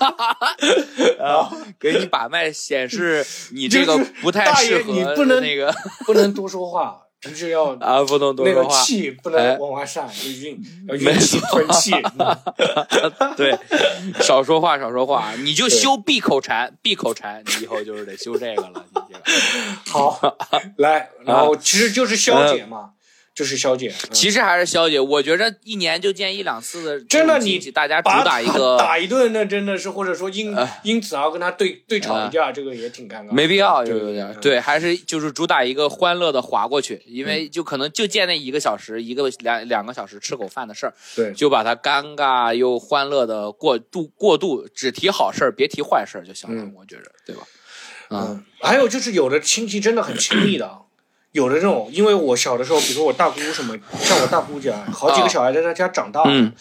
[1.20, 5.70] 啊，给你把脉显示你这个不太适合你不能那个
[6.06, 8.82] 不能多说话，就是要啊，不能多那个说话。
[8.82, 11.92] 气不哎能往外散，就运要没运气错吞气。
[12.18, 13.54] 嗯对，
[14.22, 18.86] 少说话，少说话，你就修闭口禅，闭口禅，你以后就是得修这个了。
[18.94, 19.22] 你这个，
[19.90, 20.18] 好，
[20.78, 22.92] 来，然后其实就是消解嘛，
[23.40, 23.88] 就是消解。
[23.88, 25.00] 嗯其实还是消解。
[25.00, 33.32] 我觉着一年就见一两次的真的你大家主打一个打一顿，那真的是，或者说因哎因此而跟他对对吵一架，这个也挺尴尬。
[33.32, 47.42] 没必要，对就有点嗯对，还是就是主打一个欢乐的划过去，因为就可能就见那一个小时，一个两两个小时吃口饭的事儿，对，就把它尴尬又欢乐的过度过度，只提好事儿，别提坏事儿就行了嗯，我觉着，对吧？
[48.10, 50.80] 嗯嗯，还有就是有的亲戚真的很亲密的啊，
[51.32, 56.52] 有的这种，因为我小的时候，比如说我大姑什么，像我大姑家，好几个小孩在她家长大，嗯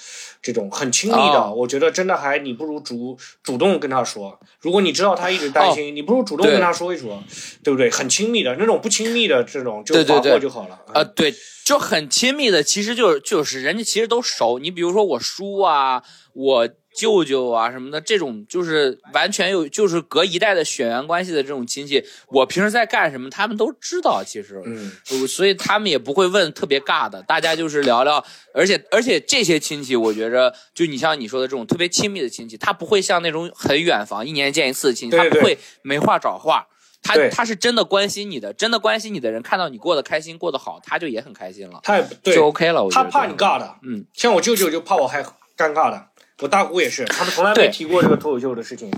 [0.42, 7.22] 这种很亲密的，哦我觉得真的还你不如主主动跟他说，如果你知道他一直担心，你不如主动跟他说一说，
[7.62, 7.90] 对不对？
[7.92, 10.80] 很亲密的那种不亲密的这种就划过就好了。
[10.94, 11.34] 呃，对，
[11.66, 14.60] 就很亲密的，其实就是就是人家其实都熟。
[14.60, 16.02] 你比如说我叔啊，
[16.32, 16.70] 我
[17.00, 24.22] 舅舅啊什么的，这种就是完全有就是隔一代的血缘关系的这种亲戚，我平时在干什么，他们都知道。
[24.22, 28.24] 其实，嗯，呃所以他们也不会问特别尬的，大家就是聊聊。
[28.54, 36.68] 而且而且这些亲戚，我觉着就你像你说的这种特别亲密的亲戚，他不会像那种很远房一年见一次的亲戚，他不会没话找话。
[37.02, 42.84] 他他是真的关心你的，真的关心你的人，看到你过得开心、过得好，他就也很开心了，他也对就 OK 了。
[42.84, 46.09] 我觉他怕你尬的，嗯，像我舅舅就怕我还尴尬的，
[46.40, 48.90] 我大姑也是，他们从来没提过这个脱口秀的事情，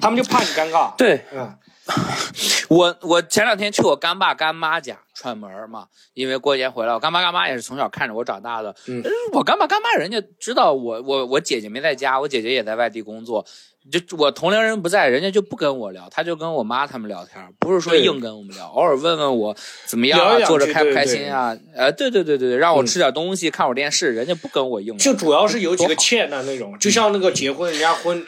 [0.00, 0.94] 他们就怕你尴尬。
[0.96, 1.56] 对嗯，
[2.68, 8.74] 我我前两天去我干爸干妈家串门儿嘛，因为过年回来，我干爸干妈也是从小看着我长大的。
[8.86, 13.44] 嗯呃我干爸干妈人家知道我我我姐姐没在家，我姐姐也在外地工作，
[13.90, 21.56] 就我同龄人不在，人家就不跟我聊，他就跟我妈他们聊天，不是说硬跟我们聊，偶尔问问我怎么样啊，坐着开不开心啊？
[21.74, 24.96] 呃，对对对对对，让我嗯吃点东西，看会儿电视，人家不跟我硬聊。
[24.98, 28.24] 就主要是有几个 欠的那种，就像那个结婚，人家婚，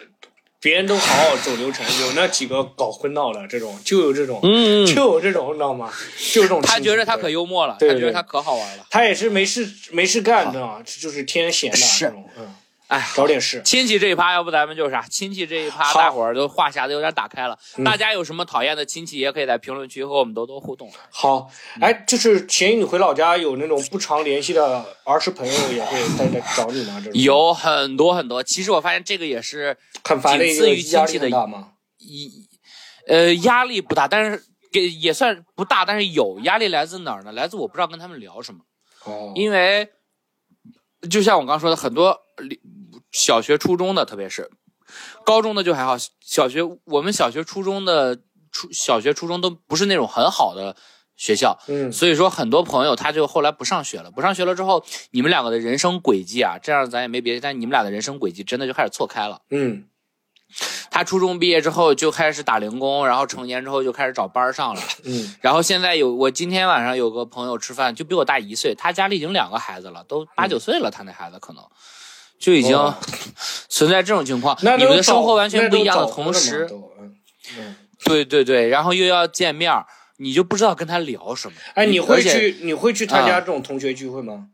[0.61, 5.93] 别人都好好走流程，有那几个搞婚闹的这种，就有这种，嗯， 就有这种，你知道吗？
[6.33, 6.61] 就有这种。
[6.63, 8.85] 他觉得他可幽默了，他觉得他可好玩了。
[8.91, 10.83] 他也是没事没事干，你知道吗？
[10.85, 12.47] 就是天天闲的是这种，嗯，
[12.95, 13.61] 哎，找点事。
[13.65, 15.03] 亲戚这一趴，要不咱们就是啥？
[15.11, 17.59] 亲戚这一趴，大伙儿都话匣子有点打开了。
[17.77, 20.89] 嗯大家有什么讨厌的亲戚，也可以在评论区和我们多多互动。
[21.11, 27.01] 好，哎，就是前你回老家有那种不常联系的儿时朋友也会在这找你吗？
[27.05, 31.73] 这种有很多很多，其实我发现这个也是很烦的一个仅次于亲压力戚的很大吗？
[31.99, 32.49] 一
[33.09, 37.33] 呃压力不大，但是给也算不大，但是有压力来自哪儿呢？
[37.33, 38.61] 来自我不知道跟他们聊什么，
[39.05, 39.89] 哦，因为
[41.11, 42.19] 就像我刚说的，很多
[43.15, 44.51] 小学、初中的，特别是
[45.25, 48.19] 高中的就还好，小学我们小学、初中的
[48.51, 50.77] 初小学、初中都不是那种很好的
[51.17, 59.43] 学校，嗯所以说很多朋友他就后来不上学了，不上学了之后，你们两个的人生轨迹啊，这样咱也没别的，但你们俩的人生轨迹真的就开始错开了。
[59.51, 59.85] 嗯
[60.91, 64.81] 他初中毕业之后就开始打零工，然后成年之后就开始找班上了。
[65.05, 71.65] 嗯然后现在有我今天晚上有个朋友吃饭，就比我大一岁，他家里已经两个孩子了，都八九岁了，他那孩子可能
[72.39, 72.95] 就已经哦
[73.69, 74.57] 存在这种情况。
[74.63, 76.69] 那你们的生活完全不一样那都早婚了同时
[78.05, 79.87] 对对对，然后又要见面儿，
[80.19, 81.57] 你就不知道跟他聊什么。
[81.75, 84.49] 哎，你会去你会去参加啊这种同学聚会吗？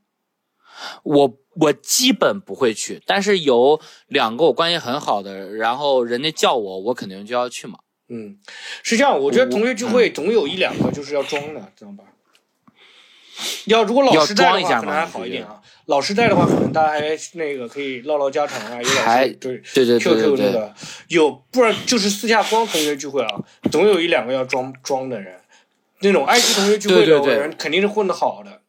[1.03, 7.81] 我我基本不会去，但是有两个我关系很好的，然后人家叫我，我肯定就要去嘛。
[8.09, 8.39] 嗯，
[8.83, 12.05] 是这样，我觉得同学聚会总有一两个就是要装的，知道吧？
[13.67, 15.61] 要如果老师在要装一下的话，可能还好一点啊。
[15.87, 17.01] 老师在的话，可能大家还
[17.35, 20.75] 那个可以唠唠家常啊，有老还师对对对对 QQ 对对，那个
[21.09, 23.29] 有，不然就是私下光同学聚会啊，
[23.73, 25.37] 总有一两个要装装的人。
[26.03, 28.63] 那种爱去同学聚会的人，肯定是混得好的。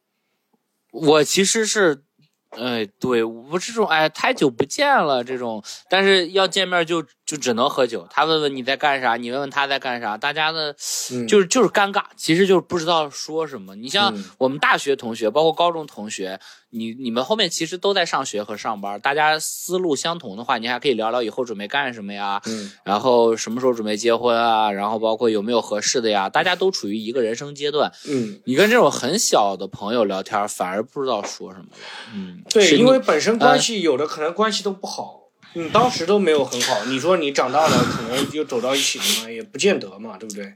[0.90, 2.02] 我其实是，
[2.50, 8.06] 哎，对我这种哎太久不见了这种，但是要见面就就只能喝酒。
[8.10, 10.70] 他问问你在干啥，你问问他在干啥，大家呢
[11.12, 13.74] 嗯，就是就是尴尬，其实就是不知道说什么。
[13.74, 27.90] 你像嗯我们大学同学，包括高中同学，你你们后面其实都在上学和上班，大家思路相同的话，你还可以聊聊以后准备干什么呀，嗯然后什么时候准备结婚啊，然后包括有没有合适的呀，大家都处于一个人生阶段。
[28.06, 31.78] 嗯，你跟这种很小的朋友聊天，反而不知道说什么了。
[32.14, 35.21] 嗯，对，因为本身关系有的可能关系都不好，
[35.54, 40.52] 你当时都没有很好，你说你长大了可能就走到一起了嘛，也不见得嘛，对不对？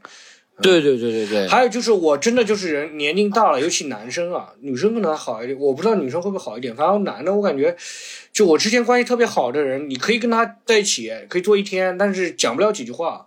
[0.62, 6.74] 对对对对对，还有就是，我真的就是人年龄大了，尤其男生啊，女生可能还好一点，我不知道女生会不会好一点。
[6.74, 7.76] 反正男的，我感觉，
[8.32, 13.26] 就我之前关系特别好的人，你可以跟他在一起，可以坐一天，但是讲不了几句话，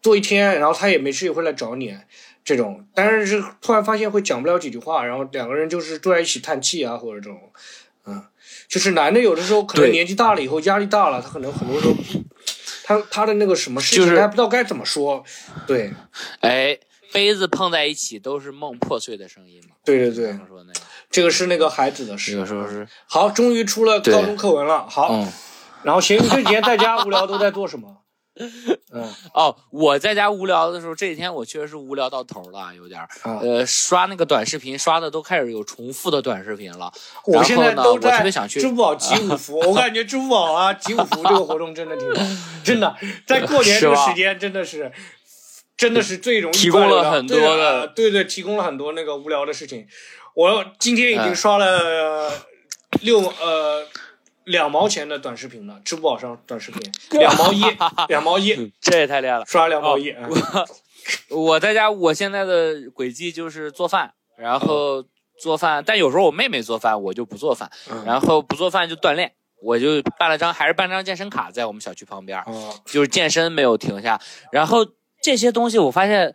[0.00, 1.96] 坐一天，然后他也没事也会来找你，
[2.44, 2.86] 这种。
[2.94, 7.40] 但是是突然发现会讲不了几句话，然后两个人就是坐在一起叹气啊，或者这种，
[8.06, 8.22] 嗯，
[8.68, 11.94] 就是男的有的时候可能年纪大了以后压力大了，他可能很多时候。
[12.84, 15.24] 他他的那个什么事情，就是他不知道该怎么说，
[15.68, 15.92] 对
[16.40, 16.76] 哎，
[17.12, 19.76] 杯子碰在一起都是梦破碎的声音嘛。
[19.84, 22.36] 对对对，刚说那个，这个是那个孩子的这事。
[22.36, 24.88] 个时候是好，终于出了高中课文了。
[24.88, 25.32] 好，嗯。
[25.84, 28.01] 然后闲余这几天在家无聊都在做什么？
[28.92, 33.08] 嗯 哦，我在家无聊的时候，这几天我确实是无聊到头了，有点儿。
[33.22, 36.92] 啊，呃，刷那个短视频，刷的都开始有重复的短视频了。
[37.26, 42.22] 我现在都在别想去支付宝集五福，我感觉支付宝啊集五福这个活动真的挺好，
[42.64, 44.90] 真的 在过年这个时间真的是。
[45.74, 49.84] 真的是最容易提供了很多对的啊对对，提供了很多那个无聊的事情。
[50.34, 52.30] 我今天已经嗯刷了
[53.00, 53.84] 六呃
[54.44, 57.62] 两毛钱的短视频了，支付宝上短视频 两毛一，
[58.08, 59.44] 两毛一，这也太厉害了。
[59.46, 60.14] 刷两毛一。
[61.30, 65.04] 我在家，我现在的轨迹就是做饭，然后
[65.40, 69.32] 做饭，但有时候我妹妹做饭，我就不做饭，嗯然后不做饭就锻炼。
[69.64, 74.20] 我就办了张，还是办张健身卡，在我们小区旁边，哦就是健身没有停下。
[74.50, 74.84] 然后
[75.22, 76.34] 这些东西，我发现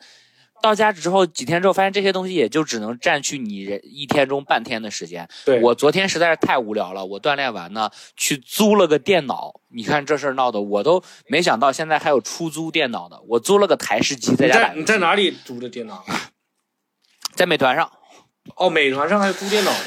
[0.62, 5.28] 到家之后几天之后，发现这些东西也就只能占据你人一天中半天的时间。
[5.46, 9.62] 对，我昨天实在是太无聊了，我锻炼完呢，去租了个电脑。
[9.70, 13.22] 你看这事儿闹的，我都没想到现在还有出租电脑的。
[13.28, 16.04] 我租了个台式机，在家在你在哪里租的电脑？
[17.36, 17.92] 在美团上，
[18.56, 19.80] 哦，美团上还有租电脑的。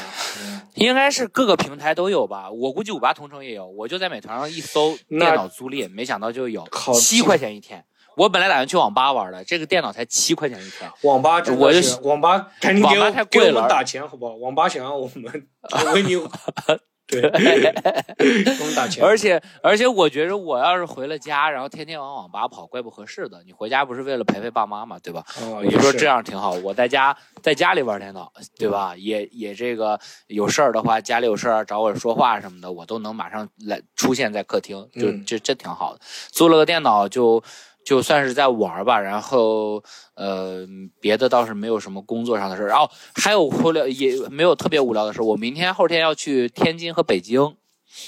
[0.43, 2.51] 嗯 应该是各个平台都有吧？
[2.51, 3.67] 我估计五八同城也有。
[3.67, 7.85] 我就在美团上一搜电脑租赁，没想到就有七块钱一天。
[8.21, 10.91] 我本来打算去网吧玩的，这个电脑才七块钱一天。
[11.05, 14.35] 网吧真我就网吧，赶紧给太贵了给我们打钱好不好？
[14.35, 15.25] 网吧想让我们
[15.87, 16.17] 我为你，
[17.09, 19.03] 对，给我们打钱。
[19.03, 23.43] 而且而且，我觉着我要是回了家，然后天天往网吧跑，怪不合适的。
[23.47, 25.25] 你回家不是为了陪陪爸妈嘛，对吧？
[25.41, 26.51] 哦，也就说这样挺好。
[26.63, 28.95] 我在家在家里玩电脑，对吧？
[28.99, 36.01] 也也这个有事儿的话，家里有事儿找我说话什么的，我都能马上来出现在客厅，就嗯这这挺好的。
[36.31, 37.43] 租了个电脑就
[37.85, 39.83] 就算是在玩儿吧，然后
[40.15, 40.67] 呃
[41.01, 42.69] 别的倒是没有什么工作上的事儿。
[42.69, 45.25] 然后，还有无聊也没有特别无聊的事儿。
[45.25, 47.57] 我明天后天要去天津和北京。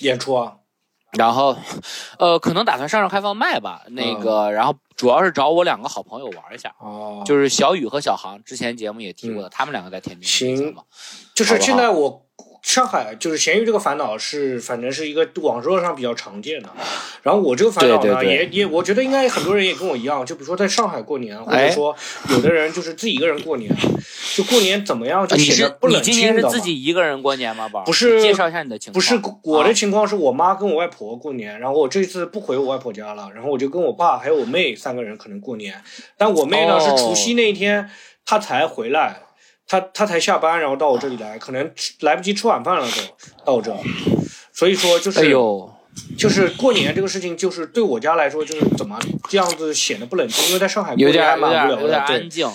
[0.00, 0.58] 演出啊，
[1.18, 1.56] 然后，
[2.18, 3.82] 呃，可能打算上上开放麦吧。
[3.88, 10.28] 那个，然后主要是找我两个好朋友玩一下，哦，就是小雨和小航，之前节目也提过的，他们两个在天津。
[10.28, 10.76] 行
[11.35, 12.24] 就是现在我
[12.62, 16.70] 上海就是咸鱼这个烦恼是，反正是一个网络上比较常见的。
[17.22, 21.94] 然后我这个烦恼呢，对对对也也我觉得应该很多人也跟我一样，就比如说在上海过年，或者哎说
[22.30, 23.72] 有的人就是自己一个人过年，
[24.35, 26.40] 就过年怎么样就显得是不冷清的嘛。
[26.40, 27.85] 年是自己一个人过年吗，宝儿？
[27.85, 28.94] 不是介绍一下你的情况。
[28.94, 35.80] 不是我的啊情况是我妈跟我外婆过年，然后我这次不回我外婆家了，然后我就跟我爸还有我妹三个人可能过年，
[36.16, 37.88] 但我妹呢、哦是除夕那一天
[38.26, 39.20] 她才回来，
[39.68, 43.72] 她她才下班，然后到我这里来，可能吃来不及吃晚饭了都到我这，
[44.52, 45.72] 所以说就是、哎呦，
[46.16, 52.50] 就是过年这个事情，就是对我家来说就是怎么这样子显得不冷清，因为在上海过年还蛮无聊的，对安静。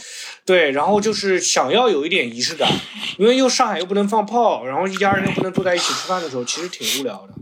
[0.46, 2.72] 对，然后就是想要有一点仪式感，
[3.18, 7.34] 因为又上海又不能放炮，然后一家人又不能坐在一起吃饭的时候，其实挺无聊的。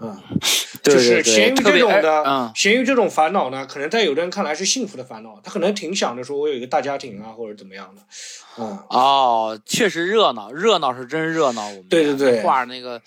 [0.00, 0.16] 嗯，
[0.82, 8.02] 就是咸鱼这种的，嗯咸鱼这种烦恼呢，可能在有的人看来是幸福的烦恼，他可能挺想着说我有一个大家庭啊，或者怎么样的。
[8.56, 11.66] 嗯，哦，确实热闹，热闹是真热闹。
[11.66, 13.02] 我们对对对画那个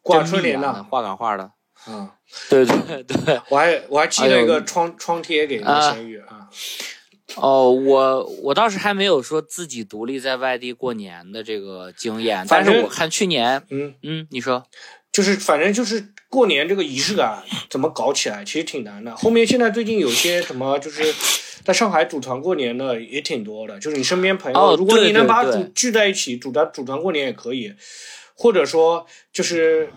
[0.00, 1.52] 挂春联呢密呢，，画赶画的。
[1.88, 2.08] 嗯，
[2.48, 3.40] 对对 对。
[3.48, 6.48] 我还我还寄了一个窗、窗贴给那个啊咸鱼啊。
[7.36, 14.64] 哦，我我倒是还没有说自己独立在外地过年的这个经验，反正但是我看去年，嗯，嗯，你说，
[15.10, 19.16] 就是反正就是过年这个仪式感怎么搞起来，其实挺难的。
[19.16, 21.14] 后面现在最近有些什么就是。
[21.64, 27.72] 在上海组团过年的也挺多的，就是你身边朋友，哦如果你能把组聚在一起，组团组团过年也可以，
[28.34, 29.88] 或者说就是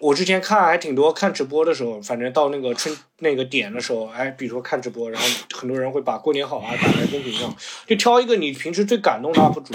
[0.00, 7.52] 我之前看还挺多看直播的时候，反正到那个春那个点的时候，哎，比如说看直播，然后很多人会把过年好啊打在公屏上，
[7.86, 9.72] 就挑一个你平时最感动的 UP 主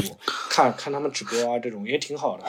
[0.50, 2.44] 看看他们直播啊，这种也挺好的。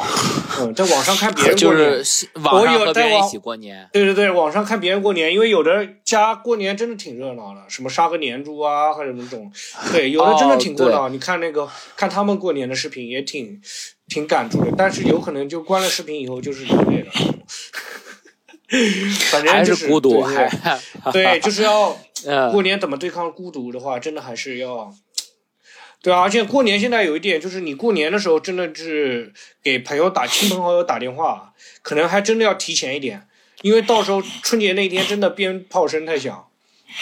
[0.60, 9.50] 嗯，在网上看别人过年，是网上我有在网和别人一起过年，对对对，网上看别人过年，因为有的家过年真的挺热闹的，什么杀个年猪啊，或者那种，
[9.90, 11.08] 对，有的真的挺热闹。
[11.08, 13.60] 你看那个看他们过年的视频也挺
[14.06, 17.12] 挺感触的，但是有可能就关了视频以后就是流泪了。
[19.30, 21.96] 反正就是孤独，对还对， 就是要
[22.26, 24.92] 呃过年怎么对抗孤独的话，真的还是要
[26.02, 31.52] 对啊，而且过年现在有一点就是，你过年的时候真的是给朋友打亲朋好友打电话，
[31.82, 33.26] 可能还真的要提前一点，
[33.62, 36.46] 因为到时候春节那天真的鞭炮声太响，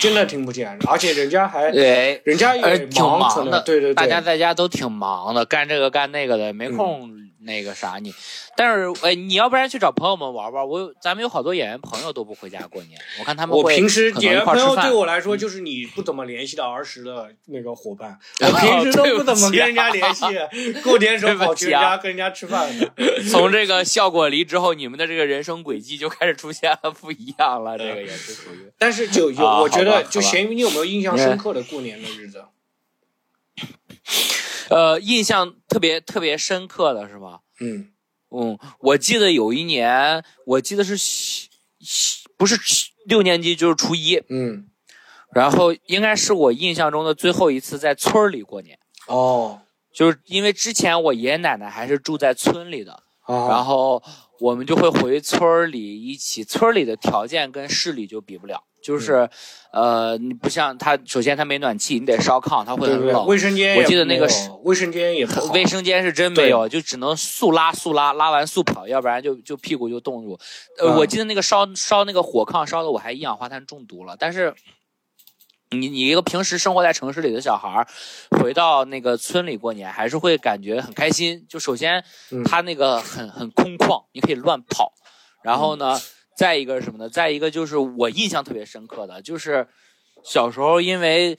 [0.01, 7.11] 真的听不见，而且人家还对，人家呃，也挺忙，的，能对对对，大家在家都挺忙的，干这个干那个的，没空
[7.45, 8.15] 那个啥你。
[8.57, 20.25] 但是，哎，你要不然去找朋友们玩玩，我有咱们有好多演员朋友都不回家过年，我看他们会我平时演员朋友对我来说就是你不怎么联系的儿时的那个伙伴， 我哦平时都不不怎么跟人家啊联系，
[20.83, 22.93] 过年时候跑去家跟人家吃饭的。
[23.31, 28.71] 从这个效果离之后，你们的这个人生轨迹就开始出现了不一样了，这个也是属于。
[28.79, 32.45] 但是就 有，啊我觉得就咸鱼，你有没有印象深刻的过年的日子？
[34.73, 37.41] 呃，印象特别特别深刻的是吧？
[37.61, 37.89] 嗯。
[38.35, 40.95] 嗯，我记得有一年，我记得是
[42.39, 42.57] 不是
[43.05, 44.71] 六年级就是初一，嗯，
[45.35, 49.61] 然后应该是我印象中的最后一次在村里过年，哦，
[49.93, 54.03] 就是因为之前我爷爷奶奶还是住在村里的，哦，然后
[54.43, 59.31] 我们就会回村儿里一起，村儿里的条件跟市里就比不了，就是，
[59.73, 63.25] 呃，你不像他，首先他没暖气，你得烧炕，它会很冷。
[63.25, 64.29] 卫生间我记得那个
[64.65, 70.37] 卫生间也不好，卫生间是真没有，就只能速拉速拉，拉完速跑，要不然就就屁股就冻住。
[70.81, 74.53] 呃，嗯我记得那个烧烧那个火炕烧的我还一氧化碳中毒了，但是。
[75.73, 77.87] 你你一个平时生活在城市里的小孩儿，
[78.39, 81.45] 回到那个村里过年，还是会感觉很开心。
[81.49, 84.93] 就首先嗯，它那个很很空旷，你可以乱跑。
[85.43, 85.99] 然后呢，
[86.37, 87.09] 再一个是什么呢？
[87.09, 89.67] 再一个就是我印象特别深刻的，就是
[90.25, 91.37] 小时候因为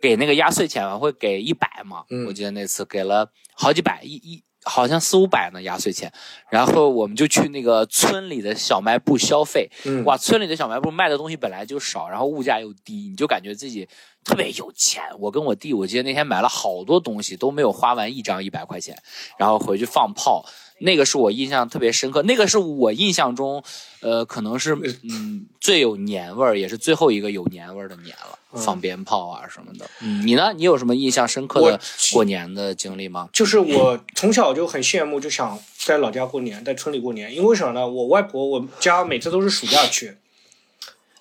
[0.00, 6.12] 给那个压岁钱嘛，会给一百嘛，嗯我记得那次给了好几百，一一好像四五百呢压岁钱。
[6.50, 13.88] 然后我们就去那个村里的小卖部消费，嗯哇，村里的小卖部卖的东西本来就少，然后物价又低，你就感觉自己
[14.24, 15.02] 特别有钱。
[15.18, 18.96] 我跟我弟，我记得那天买了好多东西，都没有花完一张一百块钱，
[19.38, 20.44] 然后回去放炮，
[20.80, 23.62] 那个是我印象特别深刻，那个是我印象中，
[24.00, 29.88] 呃，可能是嗯最有年味儿，也是最后一个有年味儿的年了，嗯放鞭炮啊什么的。
[30.00, 30.52] 嗯，你呢？
[30.56, 31.80] 你有什么印象深刻的
[32.12, 33.28] 过年的经历吗？
[33.32, 37.34] 就是我从小就很羡慕，就想在老家过年，在村里过年。
[37.34, 37.86] 因为为什么呢？
[37.86, 40.16] 我外婆我家每次都是暑假去，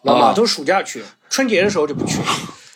[0.04, 2.18] 老啊妈都是暑假去，春节的时候就不去。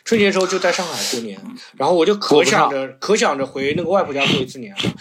[0.03, 1.39] 春节的时候就在上海过年，
[1.77, 4.93] 然后我就可想着可想着回那个外婆家过一次年了。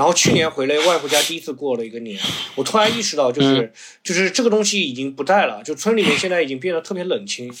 [0.00, 2.18] 然后去年回来外婆家第一次过了一个年，
[2.54, 3.72] 我突然意识到，就是、嗯
[4.02, 7.54] 就是这个东西已经不在了，就村里面现在已经变得特别冷清。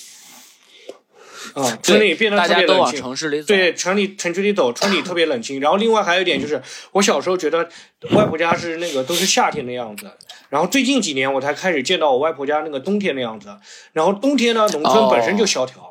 [1.52, 2.98] 啊，村里变得特别冷清。
[2.98, 3.48] 城市里走。
[3.48, 5.60] 对，城里城区里走，村里特别冷清。
[5.60, 6.62] 然后另外还有一点就是，
[6.92, 7.68] 我小时候觉得
[8.12, 10.10] 外婆家是那个都是夏天的样子，
[10.48, 13.54] 然后最近几年我才开始见到我外婆家那个冬天的样子。
[13.92, 15.89] 然后冬天呢，农村本身就萧条，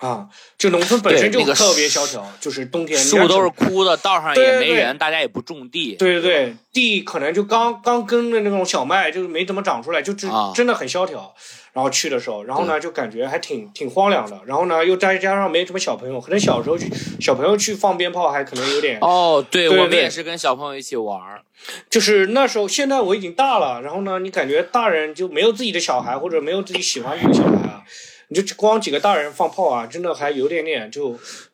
[0.00, 0.26] 啊，
[0.58, 5.94] 就农村本身就特别萧条，就是冬天树都是枯的，道上对对对也没人，大家也不种地。
[5.96, 11.34] 对对对，地可能就刚刚耕的那种小麦，就是没怎么长出来，就真、啊真的很萧条。
[11.72, 14.40] 然后去的时候，然后呢就感觉还挺挺荒凉的。
[14.44, 16.90] 然后呢又再加上没什么小朋友，可能小时候去
[17.20, 21.42] 小朋友去放鞭炮还可能有点，哦，对我们也是跟小朋友一起玩儿。
[21.88, 27.84] 就是那时候现在我已经大了，然后呢你感觉大人就没有自己的小孩或者没有自己喜欢的小孩啊，
[28.30, 31.12] 你就光几个大人放炮啊，真的还有点点就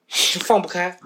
[0.08, 0.96] 就放不开，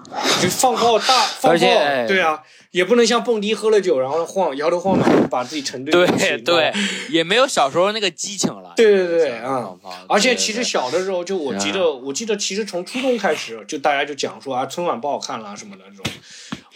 [0.41, 2.39] 就放炮大 放炮，哎对啊，
[2.71, 6.73] 也不能像蹦迪喝了酒然后晃摇头晃脑把自己沉醉对对，
[7.09, 8.73] 也没有小时候那个激情了。
[8.75, 16.13] 对对对小时候啊放炮而且其实小的时候，就我记得，我记得其实从初中开始，就大家就讲说啊，春晚不好看啦什么的这种。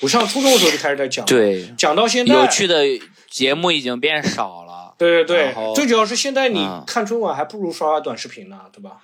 [0.02, 2.84] 我上初中的时候就开始在讲，，对讲到现在，有趣的
[3.30, 4.75] 节目已经变少了。
[4.98, 8.98] 对对对，最主要是现在你嗯看春晚还不如刷刷短视频呢，对吧？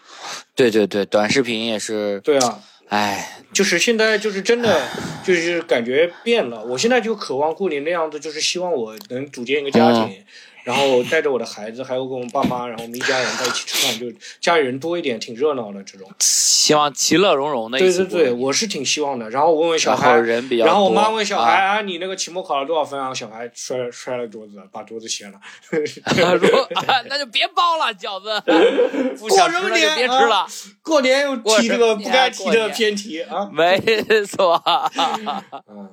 [0.56, 4.82] 对对对，短视频也是，对啊，哎，就是现在就是真的
[5.24, 6.64] 就是感觉变了。
[6.64, 10.04] 我现在就渴望过年那样子，就是希望我能组建一个家庭。
[10.04, 10.26] 嗯
[10.64, 16.10] 然后带着我的孩子，还有跟我爸妈，然后我们一家人在一起吃饭，就家里人多一点，挺热闹的这种。
[16.20, 19.30] 希望其乐融融的一对对对，我是挺希望的。
[19.32, 20.66] 然后我问问小孩，人比较。
[20.66, 23.12] 然后我妈问小孩啊，啊，你那个期末考了多少分啊？
[23.14, 25.40] 小孩摔摔了桌子，把桌子掀了。
[25.72, 28.40] 说 啊那就别包了饺子，
[29.20, 30.48] 过什么年别吃了。
[30.84, 33.50] 过年又提这个不该提的偏题啊。
[33.52, 33.80] 没
[34.26, 34.62] 错。
[35.68, 35.92] 嗯，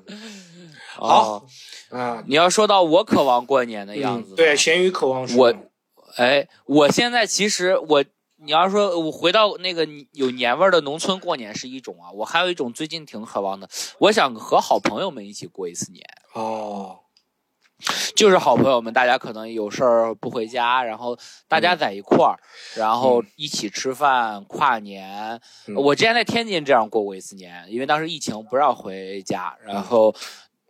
[0.96, 1.46] 好，
[1.90, 5.54] 啊，你要说到我渴望过年的样子，嗯对，，咸鱼渴望我
[6.16, 8.04] 哎，我现在其实我，
[8.36, 13.68] 你要说我回到那个有年味儿的农村过年是一种啊，我还有一种最近挺渴望的，
[13.98, 16.04] 我想和好朋友们一起过一次年。
[16.34, 16.98] 哦，
[18.16, 21.16] 就是好朋友们，大家可能有事儿不回家，然后
[21.46, 22.38] 大家在一块儿，
[22.74, 25.40] 然后一起吃饭、跨年。
[25.68, 25.74] 嗯。
[25.76, 30.14] 我之前在天津这样过过一次年，因为当时疫情不让回家，然后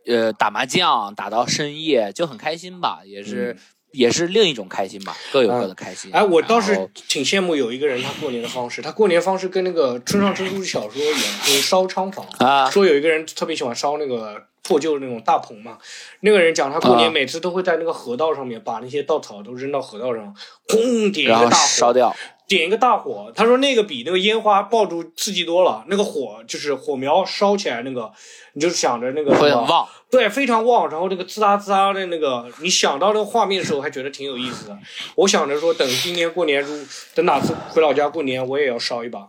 [0.08, 3.56] 呃打麻将打到深夜，就很开心吧，也是、
[3.92, 6.10] 也是另一种开心吧，各有各的开心。
[6.12, 12.26] 哎，我倒是挺羡慕有一个人他过年的方式，他过年方式跟那个村上春树小说一样，就是烧仓房。
[12.38, 15.78] 啊，说有一个人特别喜欢烧那个破旧的那种大棚嘛，
[16.20, 20.34] 那个人讲他过啊年每次都会在那个河道上面把那些稻草都扔到河道上，
[20.68, 22.14] 轰点个大火，烧掉。
[22.48, 23.30] 点一个大火。
[23.36, 28.10] 他说那个比那个烟花爆竹刺激多了，那个火就是火苗烧起来那个，
[28.54, 30.88] 你就想着那个会很旺，对，非常旺。
[30.88, 34.78] 然后那个滋啦滋啦的那个，你想到那个画面的时候，还觉得挺有意思的。
[35.14, 36.74] 我想着说，等今年过年，如
[37.14, 39.28] 等哪次回老家过年，我也要烧一把。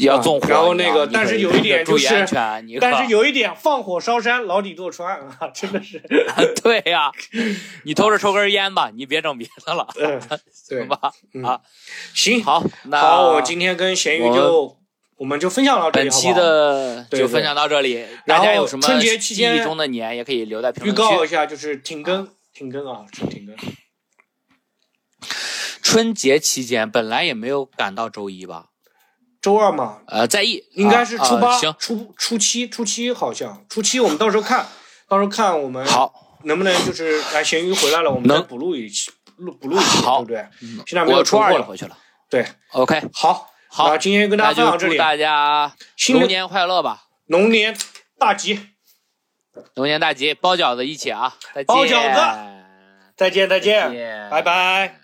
[0.00, 0.48] 要纵火。
[0.48, 6.02] 然后那个但是有一点注意就是安全，你但是有一点，放火烧山，牢底坐穿啊， 真的是。
[6.62, 7.10] 对呀、
[7.84, 9.86] 你偷着抽根烟吧，你别整别的了，
[10.52, 11.12] 行，吧？
[11.32, 11.60] 嗯啊，
[12.14, 14.76] 行，好，那好，我今天跟咸鱼就
[15.16, 21.02] 我们就分享到这里，本期的就分享到这里，然后大家有什么春节期间记忆中的年，也可以留在评论区。
[21.02, 23.54] 预告一下，就是停更，停更啊，是停更。
[25.82, 28.70] 春节期间本来也没有赶到周一吧？
[29.44, 34.66] 周二嘛，呃，在意应该是初八、啊行，初初七、初七好像，初七我们到时候看，
[35.06, 40.46] 到时候看我们好，能不能就是哎，咸鱼回来了，我们再能补录一期，录补录一期，对不对？
[40.86, 41.94] 现在没有我初二了，回去了。
[42.30, 47.76] 对，OK，好，好今天跟大家分享到这里，祝大家新年快乐吧，龙年
[48.18, 48.58] 大吉，
[49.74, 51.36] 龙年大吉，包饺子一起啊！
[51.54, 52.20] 再见，包饺子
[53.14, 55.03] 再见，再见拜拜。